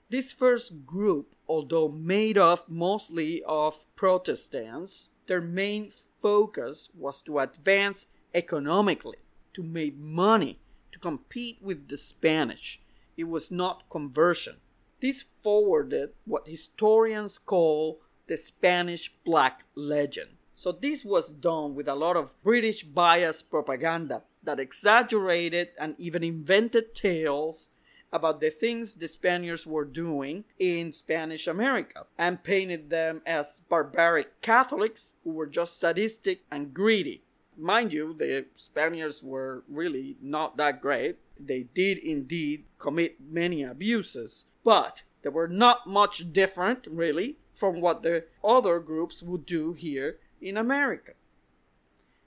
This 0.09 0.33
first 0.33 0.87
group, 0.87 1.35
although 1.47 1.87
made 1.87 2.35
up 2.35 2.67
mostly 2.67 3.43
of 3.43 3.85
Protestants, 3.95 5.11
their 5.27 5.39
main 5.39 5.91
focus 6.17 6.89
was 6.97 7.21
to 7.21 7.37
advance 7.37 8.07
economically, 8.33 9.19
to 9.53 9.61
make 9.61 9.95
money, 9.97 10.59
to 10.91 10.97
compete 10.97 11.59
with 11.61 11.89
the 11.89 11.97
Spanish. 11.97 12.81
It 13.15 13.25
was 13.25 13.51
not 13.51 13.87
conversion. 13.87 14.57
This 14.99 15.25
forwarded 15.43 16.09
what 16.25 16.47
historians 16.47 17.37
call 17.37 18.01
the 18.31 18.37
Spanish 18.37 19.11
Black 19.25 19.65
Legend. 19.75 20.37
So 20.55 20.71
this 20.71 21.03
was 21.03 21.33
done 21.33 21.75
with 21.75 21.89
a 21.89 21.95
lot 21.95 22.15
of 22.15 22.41
British 22.41 22.85
bias 22.85 23.43
propaganda 23.43 24.21
that 24.41 24.57
exaggerated 24.57 25.71
and 25.77 25.95
even 25.97 26.23
invented 26.23 26.95
tales 26.95 27.67
about 28.13 28.39
the 28.39 28.49
things 28.49 28.95
the 28.95 29.09
Spaniards 29.09 29.67
were 29.67 29.83
doing 29.83 30.45
in 30.57 30.93
Spanish 30.93 31.45
America 31.45 32.05
and 32.17 32.41
painted 32.41 32.89
them 32.89 33.21
as 33.25 33.63
barbaric 33.67 34.41
Catholics 34.41 35.15
who 35.25 35.31
were 35.31 35.45
just 35.45 35.77
sadistic 35.77 36.43
and 36.49 36.73
greedy. 36.73 37.23
Mind 37.57 37.91
you, 37.91 38.13
the 38.13 38.45
Spaniards 38.55 39.21
were 39.21 39.65
really 39.67 40.15
not 40.21 40.55
that 40.55 40.79
great. 40.79 41.17
They 41.37 41.63
did 41.73 41.97
indeed 41.97 42.63
commit 42.79 43.17
many 43.19 43.61
abuses, 43.61 44.45
but 44.63 45.03
they 45.21 45.29
were 45.29 45.47
not 45.47 45.87
much 45.87 46.31
different, 46.33 46.87
really, 46.87 47.37
from 47.53 47.81
what 47.81 48.03
the 48.03 48.25
other 48.43 48.79
groups 48.79 49.21
would 49.21 49.45
do 49.45 49.73
here 49.73 50.17
in 50.41 50.57
America. 50.57 51.13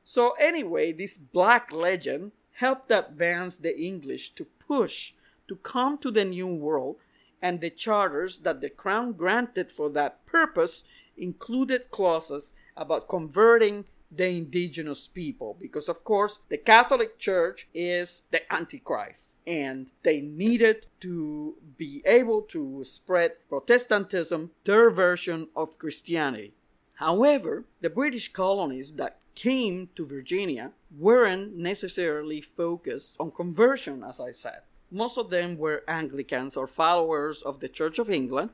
So, 0.05 0.33
anyway, 0.39 0.93
this 0.93 1.17
black 1.17 1.73
legend 1.73 2.33
helped 2.53 2.91
advance 2.91 3.57
the 3.57 3.79
English 3.79 4.31
to 4.35 4.45
push 4.45 5.13
to 5.49 5.57
come 5.57 5.99
to 5.99 6.11
the 6.11 6.25
New 6.25 6.55
World, 6.55 6.97
and 7.43 7.61
the 7.61 7.71
charters 7.71 8.39
that 8.41 8.61
the 8.61 8.71
Crown 8.71 9.13
granted 9.13 9.71
for 9.71 9.91
that 9.91 10.25
purpose 10.25 10.85
included 11.17 11.91
clauses 11.91 12.55
about 12.77 13.09
converting 13.09 13.85
the 14.17 14.29
indigenous 14.29 15.09
people 15.09 15.57
because 15.61 15.89
of 15.89 16.05
course 16.05 16.39
the 16.49 16.57
catholic 16.57 17.19
church 17.19 17.69
is 17.75 18.23
the 18.31 18.53
antichrist 18.53 19.35
and 19.47 19.91
they 20.03 20.21
needed 20.21 20.87
to 21.01 21.55
be 21.77 22.03
able 22.05 22.43
to 22.43 22.83
spread 22.85 23.33
protestantism 23.49 24.51
their 24.65 24.91
version 24.91 25.49
of 25.57 25.79
christianity 25.79 26.53
however 26.95 27.65
the 27.81 27.91
british 27.91 28.33
colonies 28.33 28.93
that 28.93 29.19
came 29.35 29.89
to 29.97 30.07
virginia 30.07 30.71
weren't 30.97 31.57
necessarily 31.57 32.41
focused 32.41 33.17
on 33.19 33.31
conversion 33.31 34.05
as 34.05 34.21
i 34.21 34.31
said 34.31 34.61
most 34.95 35.19
of 35.19 35.29
them 35.29 35.59
were 35.59 35.83
Anglicans 35.89 36.57
or 36.57 36.69
followers 36.69 37.43
of 37.43 37.59
the 37.59 37.69
Church 37.69 37.99
of 37.99 38.09
England. 38.09 38.51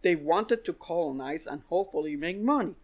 They 0.00 0.16
wanted 0.16 0.64
to 0.64 0.72
colonize 0.72 1.46
and 1.46 1.60
hopefully 1.68 2.16
make 2.16 2.40
money. 2.40 2.76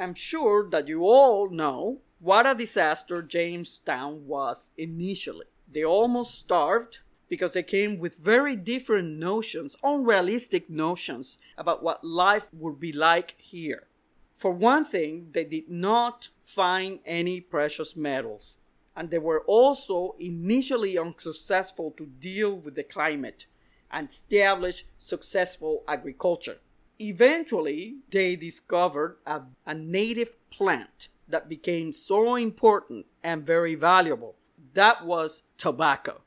I'm 0.00 0.14
sure 0.14 0.66
that 0.70 0.88
you 0.88 1.04
all 1.04 1.50
know 1.50 1.98
what 2.20 2.46
a 2.46 2.54
disaster 2.54 3.20
Jamestown 3.20 4.26
was 4.26 4.70
initially. 4.78 5.44
They 5.70 5.84
almost 5.84 6.38
starved, 6.38 7.00
because 7.28 7.52
they 7.52 7.62
came 7.62 7.98
with 7.98 8.16
very 8.16 8.56
different 8.56 9.18
notions, 9.18 9.76
unrealistic 9.84 10.70
notions 10.70 11.36
about 11.58 11.82
what 11.82 12.02
life 12.02 12.48
would 12.52 12.80
be 12.80 12.92
like 12.92 13.34
here. 13.36 13.88
For 14.32 14.52
one 14.52 14.86
thing, 14.86 15.28
they 15.32 15.44
did 15.44 15.68
not 15.68 16.30
find 16.42 17.00
any 17.04 17.40
precious 17.40 17.94
metals, 17.94 18.56
and 18.96 19.10
they 19.10 19.18
were 19.18 19.44
also 19.46 20.16
initially 20.18 20.98
unsuccessful 20.98 21.90
to 21.98 22.06
deal 22.06 22.54
with 22.54 22.74
the 22.74 22.82
climate 22.82 23.44
and 23.90 24.08
establish 24.08 24.86
successful 24.98 25.84
agriculture. 25.86 26.58
Eventually, 27.00 27.96
they 28.10 28.36
discovered 28.36 29.16
a, 29.24 29.42
a 29.64 29.74
native 29.74 30.36
plant 30.50 31.08
that 31.26 31.48
became 31.48 31.92
so 31.92 32.36
important 32.36 33.06
and 33.22 33.46
very 33.46 33.74
valuable. 33.74 34.36
That 34.74 35.06
was 35.06 35.42
tobacco. 35.56 36.20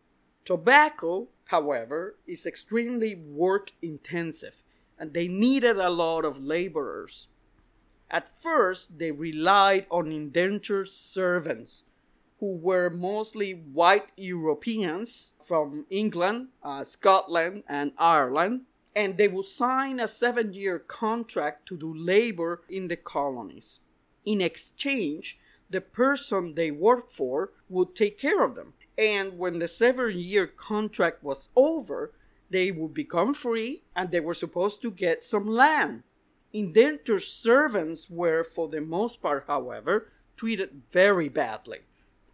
Tobacco, 0.46 1.28
however, 1.46 2.16
is 2.26 2.48
extremely 2.48 3.14
work 3.16 3.72
intensive 3.84 4.64
and 4.98 5.14
they 5.14 5.28
needed 5.28 5.78
a 5.78 5.92
lot 5.92 6.26
of 6.26 6.44
laborers. 6.44 7.28
At 8.10 8.42
first, 8.42 8.98
they 8.98 9.12
relied 9.12 9.86
on 9.92 10.12
indentured 10.12 10.88
servants 10.88 11.84
who 12.40 12.56
were 12.56 12.90
mostly 12.90 13.52
white 13.52 14.10
Europeans 14.18 15.34
from 15.44 15.86
England, 15.90 16.48
uh, 16.64 16.84
Scotland, 16.84 17.64
and 17.68 17.92
Ireland, 17.98 18.62
and 18.96 19.18
they 19.18 19.28
would 19.28 19.46
sign 19.46 20.00
a 20.00 20.08
seven 20.08 20.54
year 20.54 20.80
contract 20.80 21.68
to 21.68 21.78
do 21.78 21.94
labor 21.94 22.62
in 22.70 22.88
the 22.88 22.96
colonies. 22.96 23.80
In 24.26 24.42
exchange, 24.42 25.40
the 25.70 25.82
person 25.82 26.56
they 26.56 26.72
worked 26.72 27.12
for 27.12 27.52
would 27.70 27.96
take 27.96 28.20
care 28.20 28.44
of 28.44 28.56
them. 28.56 28.74
And 28.98 29.38
when 29.38 29.60
the 29.60 29.68
seven 29.68 30.18
year 30.20 30.46
contract 30.48 31.24
was 31.24 31.50
over, 31.56 32.12
they 32.50 32.72
would 32.72 32.94
become 32.94 33.34
free 33.34 33.84
and 33.96 34.12
they 34.12 34.20
were 34.20 34.36
supposed 34.36 34.82
to 34.84 34.92
get 34.92 35.24
some 35.24 35.48
land. 35.48 36.04
Indentured 36.54 37.24
servants 37.24 38.12
were, 38.12 38.44
for 38.44 38.68
the 38.68 38.82
most 38.82 39.22
part, 39.22 39.46
however, 39.48 40.12
treated 40.38 40.84
very 40.92 41.28
badly, 41.28 41.80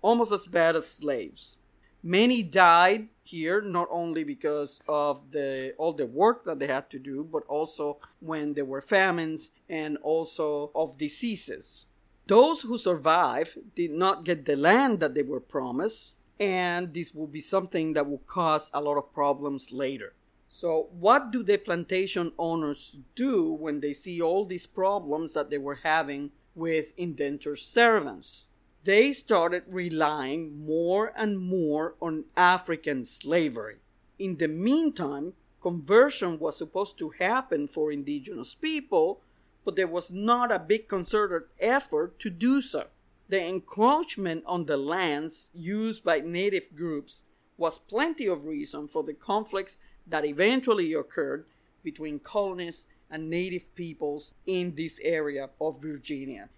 almost 0.01 0.33
as 0.33 0.45
bad 0.45 0.75
as 0.75 0.89
slaves. 0.89 1.55
Many 2.01 2.43
died 2.43 3.09
here 3.23 3.61
not 3.61 3.87
only 3.91 4.23
because 4.23 4.79
of 4.87 5.31
the 5.31 5.73
all 5.77 5.93
the 5.93 6.05
work 6.05 6.45
that 6.45 6.59
they 6.59 6.67
had 6.67 6.89
to 6.91 6.99
do, 6.99 7.23
but 7.23 7.43
also 7.47 7.99
when 8.19 8.53
there 8.53 8.65
were 8.65 8.81
famines 8.81 9.51
and 9.67 9.97
also 9.97 10.71
of 10.73 10.97
diseases. 10.97 11.85
Those 12.25 12.61
who 12.61 12.77
survived 12.77 13.57
did 13.75 13.91
not 13.91 14.23
get 14.23 14.45
the 14.45 14.55
land 14.55 14.99
that 14.99 15.13
they 15.13 15.23
were 15.23 15.39
promised, 15.39 16.13
and 16.39 16.93
this 16.93 17.13
will 17.13 17.27
be 17.27 17.41
something 17.41 17.93
that 17.93 18.07
will 18.07 18.23
cause 18.25 18.69
a 18.73 18.81
lot 18.81 18.97
of 18.97 19.13
problems 19.13 19.71
later. 19.71 20.13
So, 20.47 20.89
what 20.91 21.31
do 21.31 21.43
the 21.43 21.57
plantation 21.57 22.31
owners 22.37 22.99
do 23.15 23.53
when 23.53 23.81
they 23.81 23.93
see 23.93 24.21
all 24.21 24.45
these 24.45 24.67
problems 24.67 25.33
that 25.33 25.49
they 25.49 25.57
were 25.57 25.79
having 25.83 26.31
with 26.55 26.93
indentured 26.97 27.59
servants? 27.59 28.47
They 28.83 29.11
started 29.11 29.63
relying 29.67 30.65
more 30.65 31.11
and 31.15 31.37
more 31.37 31.95
on 32.01 32.25
African 32.37 33.03
slavery. 33.03 33.77
In 34.17 34.37
the 34.37 34.47
meantime, 34.47 35.33
conversion 35.61 36.39
was 36.39 36.57
supposed 36.57 36.97
to 36.99 37.09
happen 37.09 37.67
for 37.67 37.91
indigenous 37.91 38.55
people, 38.55 39.21
but 39.65 39.75
there 39.75 39.87
was 39.87 40.11
not 40.11 40.51
a 40.51 40.59
big 40.59 40.87
concerted 40.87 41.43
effort 41.59 42.19
to 42.19 42.29
do 42.29 42.61
so. 42.61 42.87
The 43.27 43.45
encroachment 43.45 44.43
on 44.45 44.65
the 44.65 44.77
lands 44.77 45.51
used 45.53 46.03
by 46.03 46.21
native 46.21 46.73
groups 46.75 47.23
was 47.57 47.79
plenty 47.79 48.27
of 48.27 48.45
reason 48.45 48.87
for 48.87 49.03
the 49.03 49.13
conflicts 49.13 49.77
that 50.07 50.25
eventually 50.25 50.93
occurred 50.93 51.45
between 51.83 52.19
colonists 52.19 52.87
and 53.11 53.29
native 53.29 53.75
peoples 53.75 54.31
in 54.45 54.75
this 54.75 54.99
area 55.03 55.49
of 55.59 55.81
Virginia. 55.81 56.49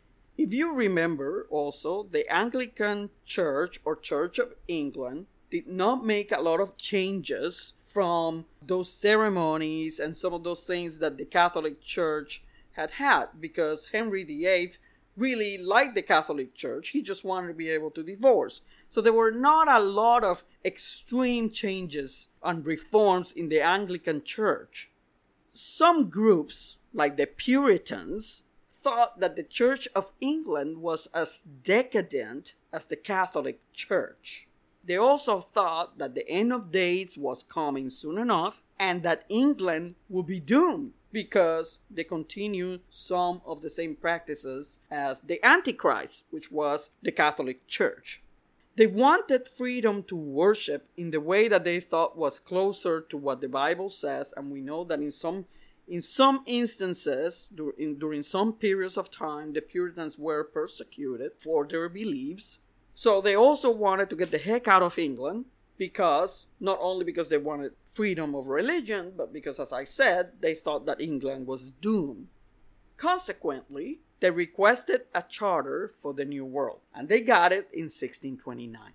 If 0.43 0.53
you 0.53 0.74
remember 0.74 1.45
also, 1.51 2.01
the 2.01 2.27
Anglican 2.27 3.11
Church 3.24 3.79
or 3.85 3.96
Church 3.96 4.39
of 4.39 4.55
England 4.68 5.27
did 5.51 5.68
not 5.68 6.03
make 6.03 6.31
a 6.31 6.42
lot 6.42 6.59
of 6.59 6.77
changes 6.77 7.74
from 7.79 8.46
those 8.59 8.92
ceremonies 8.92 10.00
and 10.00 10.18
some 10.18 10.33
of 10.33 10.44
those 10.44 10.63
things 10.63 10.98
that 10.98 11.20
the 11.20 11.25
Catholic 11.25 11.79
Church 11.79 12.42
had 12.72 12.89
had 12.92 13.39
because 13.39 13.89
Henry 13.92 14.24
VIII 14.24 14.72
really 15.15 15.59
liked 15.59 15.94
the 15.94 16.01
Catholic 16.01 16.55
Church. 16.55 16.89
He 16.89 17.03
just 17.03 17.24
wanted 17.24 17.50
to 17.50 17.53
be 17.53 17.70
able 17.70 17.92
to 17.92 18.01
divorce. 18.01 18.61
So 18.89 19.00
there 19.00 19.13
were 19.13 19.31
not 19.31 19.68
a 19.68 19.77
lot 19.79 20.24
of 20.24 20.44
extreme 20.65 21.51
changes 21.51 22.29
and 22.42 22.65
reforms 22.65 23.31
in 23.31 23.50
the 23.50 23.61
Anglican 23.61 24.24
Church. 24.24 24.89
Some 25.51 26.09
groups, 26.09 26.77
like 26.96 27.18
the 27.18 27.27
Puritans, 27.27 28.42
thought 28.81 29.20
that 29.20 29.35
the 29.35 29.44
Church 29.44 29.87
of 29.96 30.13
England 30.20 30.77
was 30.77 31.07
as 31.13 31.44
decadent 31.63 32.53
as 32.74 32.85
the 32.85 32.96
Catholic 32.96 33.59
Church. 33.74 34.48
They 34.83 34.98
also 34.98 35.39
thought 35.39 36.00
that 36.00 36.15
the 36.15 36.27
end 36.27 36.51
of 36.51 36.72
days 36.72 37.17
was 37.17 37.44
coming 37.44 37.89
soon 37.89 38.17
enough 38.17 38.63
and 38.79 39.03
that 39.03 39.25
England 39.29 39.96
would 40.09 40.25
be 40.25 40.39
doomed 40.39 40.94
because 41.11 41.77
they 41.89 42.03
continued 42.03 42.81
some 42.89 43.41
of 43.46 43.61
the 43.61 43.70
same 43.70 43.96
practices 43.96 44.79
as 44.89 45.22
the 45.22 45.44
Antichrist, 45.46 46.25
which 46.31 46.51
was 46.51 46.89
the 47.03 47.11
Catholic 47.11 47.67
Church. 47.67 48.24
They 48.77 48.87
wanted 48.87 49.48
freedom 49.48 50.03
to 50.03 50.15
worship 50.15 50.87
in 50.96 51.11
the 51.11 51.20
way 51.20 51.48
that 51.50 51.65
they 51.65 51.79
thought 51.79 52.17
was 52.17 52.39
closer 52.39 53.01
to 53.01 53.17
what 53.17 53.41
the 53.41 53.50
Bible 53.50 53.89
says, 53.89 54.33
and 54.35 54.50
we 54.50 54.61
know 54.61 54.85
that 54.85 55.01
in 55.01 55.11
some 55.11 55.46
in 55.87 56.01
some 56.01 56.44
instances, 56.46 57.50
during, 57.53 58.22
some 58.22 58.53
periods 58.53 58.98
of 58.98 59.11
time, 59.11 59.53
the 59.53 59.61
Puritans 59.61 60.17
were 60.17 60.44
persecuted 60.44 61.31
for 61.37 61.67
their 61.67 61.89
beliefs. 61.89 62.59
So 62.94 63.22
they 63.22 63.35
also 63.35 63.70
wanted 63.70 64.09
to 64.09 64.15
get 64.15 64.31
the 64.31 64.37
heck 64.37 64.67
out 64.67 64.83
of 64.83 64.98
England 64.98 65.46
because 65.77 66.46
not 66.59 66.77
only 66.81 67.03
because 67.03 67.29
they 67.29 67.37
wanted 67.37 67.74
freedom 67.85 68.35
of 68.35 68.48
religion, 68.48 69.13
but 69.17 69.33
because, 69.33 69.59
as 69.59 69.74
I 69.74 69.83
said, 69.83 70.33
they 70.39 70.53
thought 70.53 70.85
that 70.85 71.01
England 71.01 71.48
was 71.48 71.72
doomed. 71.72 72.27
Consequently, 72.98 74.00
they 74.20 74.29
requested 74.29 75.01
a 75.15 75.24
charter 75.24 75.87
for 75.87 76.13
the 76.13 76.24
New 76.24 76.46
World, 76.46 76.81
and 76.94 77.09
they 77.09 77.22
got 77.22 77.51
it 77.51 77.67
in 77.74 77.85
1629. 77.85 78.91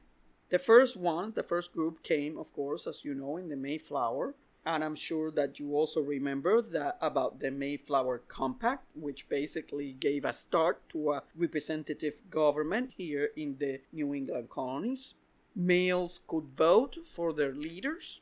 The 0.48 0.58
first 0.60 0.96
one, 0.96 1.32
the 1.34 1.42
first 1.42 1.72
group 1.72 2.04
came, 2.04 2.38
of 2.38 2.52
course, 2.52 2.86
as 2.86 3.04
you 3.04 3.14
know, 3.14 3.36
in 3.36 3.48
the 3.48 3.56
Mayflower, 3.56 4.36
and 4.66 4.82
I'm 4.82 4.96
sure 4.96 5.30
that 5.30 5.60
you 5.60 5.74
also 5.74 6.00
remember 6.00 6.60
that 6.60 6.98
about 7.00 7.38
the 7.38 7.52
Mayflower 7.52 8.18
Compact, 8.26 8.84
which 8.96 9.28
basically 9.28 9.92
gave 9.92 10.24
a 10.24 10.32
start 10.32 10.88
to 10.88 11.12
a 11.12 11.22
representative 11.36 12.20
government 12.28 12.90
here 12.96 13.30
in 13.36 13.56
the 13.58 13.80
New 13.92 14.12
England 14.12 14.50
colonies. 14.50 15.14
Males 15.54 16.20
could 16.26 16.48
vote 16.56 16.96
for 17.04 17.32
their 17.32 17.54
leaders. 17.54 18.20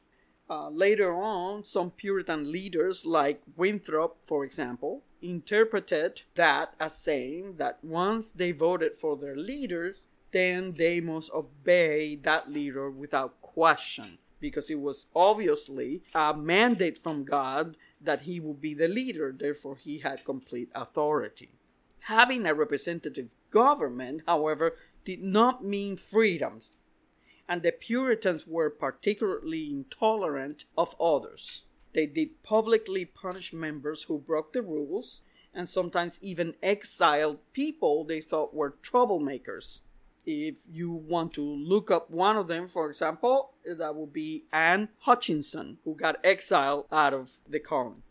Uh, 0.49 0.69
later 0.69 1.15
on, 1.15 1.65
some 1.65 1.91
Puritan 1.91 2.53
leaders, 2.53 3.07
like 3.07 3.41
Winthrop, 3.57 4.19
for 4.23 4.45
example, 4.45 5.03
interpreted 5.23 6.23
that 6.35 6.75
as 6.79 6.99
saying 6.99 7.57
that 7.57 7.79
once 7.83 8.35
they 8.35 8.53
voted 8.53 8.95
for 8.95 9.17
their 9.17 9.35
leaders, 9.35 10.03
then 10.33 10.75
they 10.77 11.01
must 11.01 11.33
obey 11.33 12.15
that 12.17 12.53
leader 12.53 12.91
without 12.91 13.41
question 13.41 14.19
because 14.45 14.69
it 14.69 14.79
was 14.79 15.07
obviously 15.17 16.03
a 16.15 16.37
mandate 16.37 16.99
from 16.99 17.25
God 17.25 17.79
that 17.99 18.23
he 18.29 18.39
would 18.39 18.61
be 18.61 18.75
the 18.75 18.89
leader, 18.89 19.35
therefore, 19.35 19.77
he 19.77 20.01
had 20.01 20.23
complete 20.27 20.69
authority. 20.75 21.49
Having 22.01 22.45
a 22.45 22.53
representative 22.53 23.31
government, 23.51 24.23
however, 24.27 24.77
did 25.07 25.23
not 25.23 25.65
mean 25.65 25.97
freedoms, 25.97 26.73
and 27.49 27.63
the 27.63 27.73
Puritans 27.73 28.47
were 28.47 28.69
particularly 28.69 29.71
intolerant 29.71 30.67
of 30.77 30.95
others. 31.01 31.65
They 31.95 32.05
did 32.05 32.43
publicly 32.43 33.07
punish 33.07 33.55
members 33.55 34.03
who 34.03 34.19
broke 34.19 34.53
the 34.53 34.61
rules 34.61 35.23
and 35.55 35.67
sometimes 35.67 36.19
even 36.21 36.53
exiled 36.63 37.39
people 37.55 38.05
they 38.05 38.21
thought 38.21 38.53
were 38.53 38.77
troublemakers. 38.83 39.81
If 40.27 40.59
you 40.71 40.91
want 40.91 41.35
to 41.35 41.43
look 41.43 41.91
up 41.91 42.11
one 42.11 42.37
of 42.37 42.49
them, 42.49 42.67
for 42.69 42.89
example, 42.89 43.53
that 43.67 43.95
would 43.95 44.13
be 44.13 44.45
Anne 44.53 44.89
Hutchinson, 45.01 45.79
who 45.85 45.95
got 45.95 46.17
exiled 46.25 46.87
out 46.91 47.13
of 47.13 47.33
the 47.49 47.61
colony. 47.61 48.03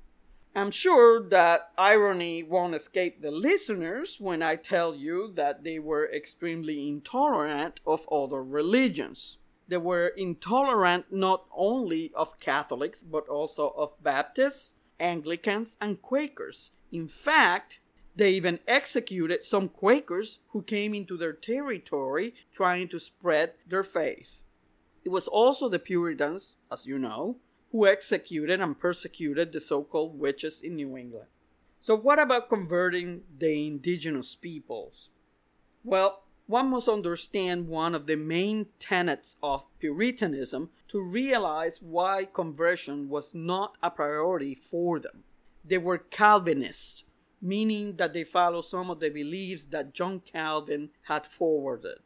I'm 0.56 0.69
sure 0.69 1.28
that 1.30 1.71
irony 1.80 2.43
won't 2.43 2.76
escape 2.76 3.21
the 3.21 3.32
listeners 3.32 4.17
when 4.19 4.43
I 4.43 4.56
tell 4.56 4.93
you 4.93 5.32
that 5.34 5.63
they 5.63 5.80
were 5.80 6.12
extremely 6.12 6.88
intolerant 6.88 7.80
of 7.88 8.08
other 8.12 8.43
religions. 8.43 9.39
They 9.67 9.78
were 9.78 10.10
intolerant 10.10 11.06
not 11.12 11.45
only 11.56 12.12
of 12.13 12.39
Catholics 12.39 13.02
but 13.02 13.28
also 13.28 13.69
of 13.69 13.93
Baptists, 14.04 14.76
Anglicans, 14.99 15.76
and 15.82 15.99
Quakers. 16.04 16.69
In 16.91 17.08
fact, 17.08 17.80
they 18.15 18.32
even 18.32 18.60
executed 18.67 19.43
some 19.43 19.69
Quakers 19.69 20.39
who 20.49 20.62
came 20.62 20.93
into 20.93 21.17
their 21.17 21.34
territory 21.34 22.34
trying 22.52 22.88
to 22.89 22.99
spread 22.99 23.54
their 23.67 23.84
faith. 23.84 24.43
It 25.04 25.10
was 25.10 25.28
also 25.28 25.67
the 25.67 25.80
Puritans, 25.80 26.56
as 26.71 26.86
you 26.86 26.97
know, 26.99 27.38
who 27.71 27.88
executed 27.88 28.62
and 28.62 28.80
persecuted 28.80 29.52
the 29.52 29.60
so 29.60 29.84
called 29.84 30.17
witches 30.17 30.62
in 30.62 30.76
New 30.76 30.95
England. 30.95 31.28
So, 31.80 31.97
what 31.97 32.19
about 32.19 32.47
converting 32.47 33.23
the 33.38 33.67
indigenous 33.67 34.36
peoples? 34.36 35.12
Well, 35.84 36.23
one 36.45 36.69
must 36.69 36.88
understand 36.88 37.67
one 37.67 37.95
of 37.95 38.06
the 38.06 38.15
main 38.15 38.67
tenets 38.80 39.38
of 39.41 39.67
Puritanism 39.80 40.69
to 40.89 41.02
realize 41.02 41.82
why 41.82 42.26
conversion 42.26 43.10
was 43.10 43.34
not 43.34 43.78
a 43.82 43.89
priority 43.89 44.56
for 44.56 44.99
them. 44.99 45.23
They 45.65 45.78
were 45.78 45.97
Calvinists, 45.97 47.04
meaning 47.44 47.98
that 47.98 48.14
they 48.14 48.24
follow 48.24 48.62
some 48.62 48.90
of 48.90 49.02
the 49.02 49.10
beliefs 49.10 49.66
that 49.66 49.94
John 49.94 50.22
Calvin 50.22 50.90
had 51.04 51.28
forwarded. 51.28 51.98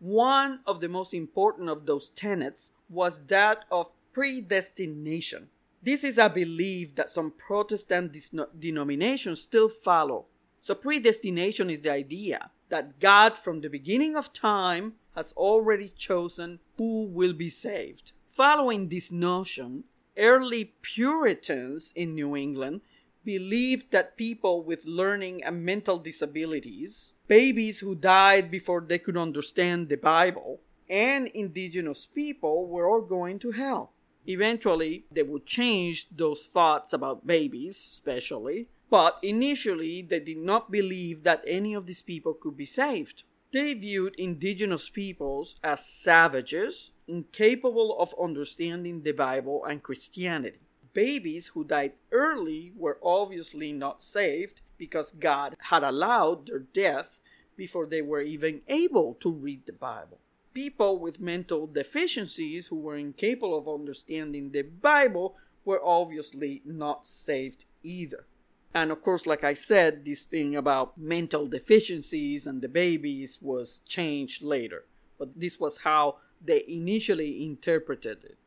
One 0.00 0.58
of 0.66 0.80
the 0.80 0.88
most 0.88 1.14
important 1.14 1.68
of 1.68 1.86
those 1.86 2.10
tenets 2.10 2.72
was 2.90 3.26
that 3.26 3.64
of 3.70 3.90
predestination. 4.12 5.48
This 5.80 6.02
is 6.02 6.18
a 6.18 6.28
belief 6.28 6.96
that 6.96 7.08
some 7.08 7.30
Protestant 7.30 8.16
denominations 8.58 9.40
still 9.40 9.68
follow. 9.68 10.26
So, 10.58 10.74
predestination 10.74 11.70
is 11.70 11.82
the 11.82 11.92
idea 11.92 12.50
that 12.68 12.98
God, 12.98 13.38
from 13.38 13.60
the 13.60 13.68
beginning 13.68 14.16
of 14.16 14.32
time, 14.32 14.94
has 15.14 15.32
already 15.32 15.88
chosen 15.88 16.58
who 16.76 17.06
will 17.06 17.32
be 17.32 17.48
saved. 17.48 18.12
Following 18.26 18.88
this 18.88 19.12
notion, 19.12 19.84
early 20.16 20.72
Puritans 20.82 21.92
in 21.94 22.14
New 22.14 22.36
England 22.36 22.80
believed 23.24 23.90
that 23.92 24.16
people 24.16 24.62
with 24.62 24.84
learning 24.86 25.42
and 25.44 25.64
mental 25.64 25.98
disabilities, 25.98 27.12
babies 27.28 27.78
who 27.78 27.94
died 27.94 28.50
before 28.50 28.80
they 28.80 28.98
could 28.98 29.16
understand 29.16 29.88
the 29.88 29.96
Bible, 29.96 30.60
and 30.88 31.28
indigenous 31.28 32.06
people 32.06 32.68
were 32.68 32.88
all 32.88 33.02
going 33.02 33.38
to 33.38 33.52
hell. 33.52 33.92
Eventually, 34.26 35.06
they 35.10 35.22
would 35.22 35.46
change 35.46 36.08
those 36.10 36.46
thoughts 36.46 36.92
about 36.92 37.26
babies, 37.26 37.76
especially, 37.76 38.68
but 38.90 39.18
initially 39.22 40.02
they 40.02 40.20
did 40.20 40.36
not 40.38 40.70
believe 40.70 41.22
that 41.24 41.42
any 41.46 41.74
of 41.74 41.86
these 41.86 42.02
people 42.02 42.34
could 42.34 42.56
be 42.56 42.64
saved. 42.64 43.24
They 43.52 43.74
viewed 43.74 44.14
indigenous 44.16 44.88
peoples 44.88 45.56
as 45.62 45.84
savages, 45.84 46.90
incapable 47.08 47.98
of 47.98 48.14
understanding 48.20 49.02
the 49.02 49.12
Bible 49.12 49.64
and 49.64 49.82
Christianity. 49.82 50.60
Babies 50.94 51.48
who 51.48 51.64
died 51.64 51.92
early 52.10 52.72
were 52.76 52.98
obviously 53.02 53.72
not 53.72 54.02
saved 54.02 54.60
because 54.78 55.10
God 55.10 55.56
had 55.70 55.82
allowed 55.82 56.46
their 56.46 56.58
death 56.58 57.20
before 57.56 57.86
they 57.86 58.02
were 58.02 58.22
even 58.22 58.62
able 58.68 59.14
to 59.20 59.30
read 59.30 59.66
the 59.66 59.72
Bible 59.72 60.18
people 60.52 60.98
with 60.98 61.20
mental 61.20 61.66
deficiencies 61.66 62.68
who 62.68 62.76
were 62.76 62.96
incapable 62.96 63.56
of 63.56 63.68
understanding 63.68 64.50
the 64.50 64.62
Bible 64.62 65.36
were 65.64 65.80
obviously 65.84 66.62
not 66.64 67.06
saved 67.06 67.64
either. 67.82 68.26
And 68.74 68.90
of 68.90 69.02
course, 69.02 69.26
like 69.26 69.44
I 69.44 69.54
said, 69.54 70.04
this 70.04 70.22
thing 70.22 70.56
about 70.56 70.96
mental 70.96 71.46
deficiencies 71.46 72.46
and 72.46 72.62
the 72.62 72.68
babies 72.68 73.38
was 73.40 73.80
changed 73.86 74.42
later. 74.42 74.84
But 75.18 75.38
this 75.38 75.60
was 75.60 75.78
how 75.78 76.16
they 76.44 76.64
initially 76.66 77.44
interpreted 77.44 78.24
it. 78.24 78.38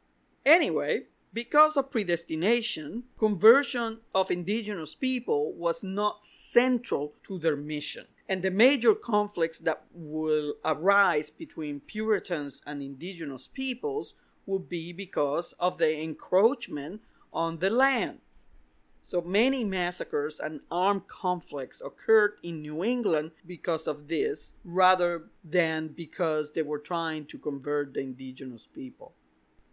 Anyway, 0.46 1.04
because 1.36 1.76
of 1.76 1.92
predestination, 1.92 3.04
conversion 3.20 4.00
of 4.16 4.32
indigenous 4.32 4.96
people 4.96 5.52
was 5.52 5.84
not 5.84 6.24
central 6.24 7.14
to 7.28 7.38
their 7.38 7.58
mission. 7.58 8.06
And 8.30 8.42
the 8.42 8.50
major 8.50 8.96
conflicts 8.96 9.60
that 9.60 9.84
will 9.94 10.54
arise 10.64 11.30
between 11.30 11.82
Puritans 11.82 12.62
and 12.66 12.82
indigenous 12.82 13.50
peoples 13.50 14.14
would 14.46 14.70
be 14.70 14.94
because 14.94 15.54
of 15.60 15.78
the 15.78 16.02
encroachment 16.02 17.02
on 17.34 17.60
the 17.60 17.70
land. 17.70 18.20
So 19.02 19.20
many 19.20 19.66
massacres 19.66 20.40
and 20.40 20.62
armed 20.72 21.08
conflicts 21.08 21.82
occurred 21.82 22.36
in 22.44 22.62
New 22.62 22.82
England 22.82 23.32
because 23.46 23.88
of 23.88 24.08
this, 24.08 24.54
rather 24.64 25.26
than 25.44 25.90
because 25.90 26.54
they 26.54 26.62
were 26.62 26.80
trying 26.80 27.26
to 27.26 27.38
convert 27.38 27.94
the 27.94 28.00
indigenous 28.00 28.70
people. 28.74 29.16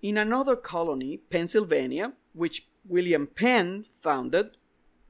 In 0.02 0.18
another 0.18 0.56
colony, 0.56 1.18
Pennsylvania, 1.30 2.14
which 2.32 2.66
William 2.84 3.28
Penn 3.28 3.84
founded, 3.98 4.56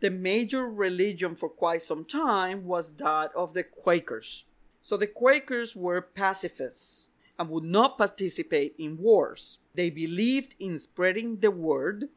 the 0.00 0.10
major 0.10 0.68
religion 0.68 1.34
for 1.34 1.48
quite 1.48 1.80
some 1.80 2.04
time 2.04 2.66
was 2.66 2.96
that 2.96 3.32
of 3.34 3.54
the 3.54 3.62
Quakers. 3.62 4.44
So 4.82 4.98
the 4.98 5.06
Quakers 5.06 5.74
were 5.74 6.02
pacifists 6.02 7.08
and 7.38 7.48
would 7.48 7.64
not 7.64 7.96
participate 7.96 8.74
in 8.78 8.98
wars. 8.98 9.58
They 9.74 9.88
believed 9.88 10.56
in 10.60 10.76
spreading 10.76 11.38
the 11.40 11.50
word. 11.50 12.10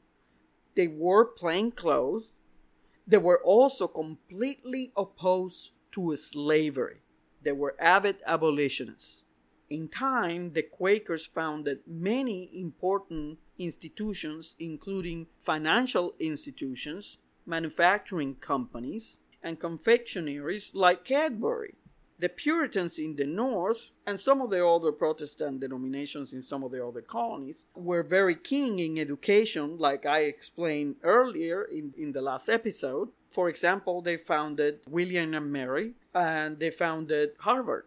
They 0.75 0.89
wore 0.89 1.23
plain 1.25 1.71
clothes. 1.71 2.27
They 3.07 3.19
were 3.19 3.41
also 3.41 3.87
completely 3.87 4.91
opposed 4.97 5.71
to 5.91 6.13
slavery. 6.17 7.03
They 7.41 7.53
were 7.53 7.77
avid 7.79 8.17
abolitionists. 8.25 9.23
In 9.69 9.87
time, 9.87 10.53
the 10.53 10.61
Quakers 10.61 11.25
founded 11.25 11.79
many 11.87 12.49
important 12.53 13.39
institutions, 13.57 14.55
including 14.59 15.27
financial 15.39 16.13
institutions, 16.19 17.17
manufacturing 17.45 18.35
companies, 18.35 19.17
and 19.41 19.59
confectionaries 19.59 20.71
like 20.73 21.03
Cadbury. 21.03 21.75
The 22.17 22.29
Puritans 22.29 22.97
in 22.97 23.15
the 23.17 23.25
North 23.25 23.89
and 24.05 24.19
some 24.19 24.39
of 24.39 24.49
the 24.49 24.65
other 24.65 24.91
Protestant 24.91 25.59
denominations 25.59 26.31
in 26.31 26.41
some 26.41 26.63
of 26.63 26.71
the 26.71 26.85
other 26.85 27.01
colonies 27.01 27.65
were 27.75 28.03
very 28.03 28.35
keen 28.35 28.79
in 28.79 28.97
education, 28.97 29.77
like 29.77 30.05
I 30.05 30.19
explained 30.21 30.95
earlier 31.03 31.63
in, 31.63 31.93
in 31.97 32.13
the 32.13 32.21
last 32.21 32.47
episode. 32.47 33.09
For 33.29 33.49
example, 33.49 34.01
they 34.01 34.15
founded 34.15 34.79
William 34.87 35.33
and 35.33 35.51
Mary 35.51 35.93
and 36.13 36.57
they 36.57 36.71
founded 36.71 37.31
Harvard. 37.39 37.85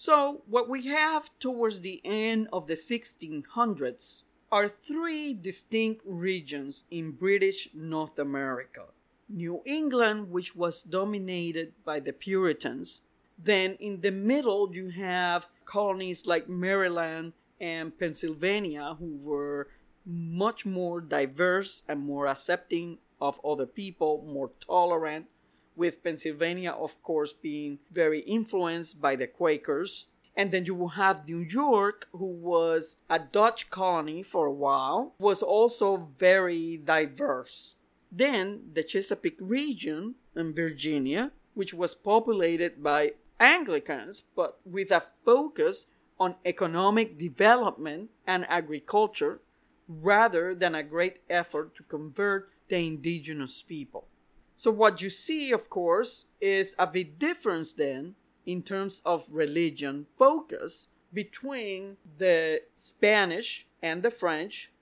So, 0.00 0.42
what 0.46 0.68
we 0.68 0.86
have 0.86 1.28
towards 1.40 1.80
the 1.80 2.00
end 2.04 2.46
of 2.52 2.68
the 2.68 2.74
1600s 2.74 4.22
are 4.52 4.68
three 4.68 5.34
distinct 5.34 6.02
regions 6.06 6.84
in 6.88 7.10
British 7.10 7.70
North 7.74 8.16
America 8.16 8.84
New 9.28 9.60
England, 9.66 10.30
which 10.30 10.54
was 10.54 10.84
dominated 10.84 11.72
by 11.84 11.98
the 11.98 12.12
Puritans. 12.12 13.00
Then 13.36 13.72
in 13.80 14.00
the 14.00 14.12
middle, 14.12 14.72
you 14.72 14.90
have 14.90 15.48
colonies 15.64 16.28
like 16.28 16.48
Maryland 16.48 17.32
and 17.60 17.98
Pennsylvania, 17.98 18.94
who 19.00 19.18
were 19.20 19.66
much 20.06 20.64
more 20.64 21.00
diverse 21.00 21.82
and 21.88 21.98
more 21.98 22.28
accepting 22.28 22.98
of 23.20 23.40
other 23.44 23.66
people, 23.66 24.22
more 24.24 24.52
tolerant, 24.64 25.26
with 25.78 26.02
Pennsylvania, 26.02 26.72
of 26.72 27.00
course, 27.02 27.32
being 27.32 27.78
very 27.90 28.20
influenced 28.20 29.00
by 29.00 29.16
the 29.16 29.26
Quakers. 29.26 30.08
And 30.36 30.50
then 30.50 30.66
you 30.66 30.74
will 30.74 31.00
have 31.00 31.26
New 31.26 31.40
York, 31.40 32.08
who 32.12 32.26
was 32.26 32.96
a 33.08 33.18
Dutch 33.18 33.70
colony 33.70 34.22
for 34.22 34.46
a 34.46 34.52
while, 34.52 35.14
was 35.18 35.42
also 35.42 35.96
very 35.96 36.76
diverse. 36.76 37.76
Then 38.10 38.70
the 38.72 38.82
Chesapeake 38.82 39.38
region 39.40 40.14
in 40.36 40.54
Virginia, 40.54 41.32
which 41.54 41.74
was 41.74 41.94
populated 41.94 42.82
by 42.82 43.12
Anglicans, 43.40 44.24
but 44.36 44.58
with 44.64 44.90
a 44.90 45.04
focus 45.24 45.86
on 46.20 46.34
economic 46.44 47.18
development 47.18 48.10
and 48.26 48.44
agriculture 48.48 49.40
rather 49.88 50.54
than 50.54 50.74
a 50.74 50.82
great 50.82 51.18
effort 51.30 51.74
to 51.76 51.82
convert 51.84 52.50
the 52.68 52.86
indigenous 52.86 53.62
people. 53.62 54.06
So, 54.58 54.72
what 54.72 55.00
you 55.00 55.08
see, 55.08 55.52
of 55.52 55.70
course, 55.70 56.24
is 56.40 56.74
a 56.80 56.86
big 56.88 57.20
difference 57.20 57.72
then 57.72 58.16
in 58.44 58.64
terms 58.64 59.00
of 59.04 59.32
religion 59.32 60.06
focus 60.18 60.88
between 61.12 61.96
the 62.18 62.62
Spanish 62.74 63.68
and 63.80 64.02
the 64.02 64.10
French 64.10 64.72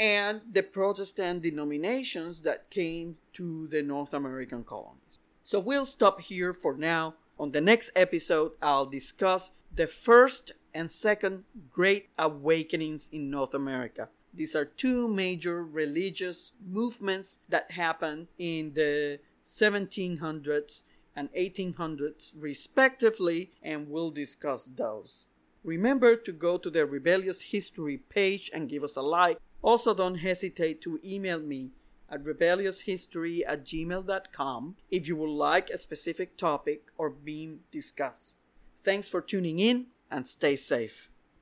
and 0.00 0.40
the 0.52 0.64
Protestant 0.64 1.42
denominations 1.42 2.42
that 2.42 2.70
came 2.70 3.18
to 3.34 3.68
the 3.68 3.84
North 3.84 4.12
American 4.12 4.64
colonies. 4.64 5.20
So 5.44 5.60
we'll 5.60 5.86
stop 5.86 6.20
here 6.20 6.52
for 6.52 6.76
now. 6.76 7.14
On 7.38 7.52
the 7.52 7.60
next 7.60 7.92
episode, 7.94 8.50
I'll 8.60 8.86
discuss 8.86 9.52
the 9.72 9.86
first 9.86 10.54
and 10.74 10.90
second 10.90 11.44
great 11.70 12.08
awakenings 12.18 13.08
in 13.12 13.30
North 13.30 13.54
America. 13.54 14.08
These 14.34 14.54
are 14.54 14.64
two 14.64 15.08
major 15.08 15.62
religious 15.64 16.52
movements 16.64 17.40
that 17.48 17.72
happened 17.72 18.28
in 18.38 18.72
the 18.74 19.20
1700s 19.44 20.82
and 21.14 21.28
1800s, 21.34 22.32
respectively, 22.36 23.52
and 23.62 23.88
we'll 23.88 24.10
discuss 24.10 24.64
those. 24.64 25.26
Remember 25.62 26.16
to 26.16 26.32
go 26.32 26.58
to 26.58 26.70
the 26.70 26.86
Rebellious 26.86 27.42
History 27.42 27.98
page 27.98 28.50
and 28.52 28.68
give 28.68 28.82
us 28.82 28.96
a 28.96 29.02
like. 29.02 29.38
Also, 29.60 29.94
don't 29.94 30.16
hesitate 30.16 30.80
to 30.82 30.98
email 31.04 31.38
me 31.38 31.70
at 32.10 32.24
rebellioushistory 32.24 33.42
at 33.46 33.64
gmail.com 33.64 34.76
if 34.90 35.06
you 35.06 35.16
would 35.16 35.30
like 35.30 35.70
a 35.70 35.78
specific 35.78 36.36
topic 36.36 36.82
or 36.98 37.12
theme 37.12 37.60
discussed. 37.70 38.36
Thanks 38.82 39.08
for 39.08 39.20
tuning 39.20 39.60
in 39.60 39.86
and 40.10 40.26
stay 40.26 40.56
safe. 40.56 41.11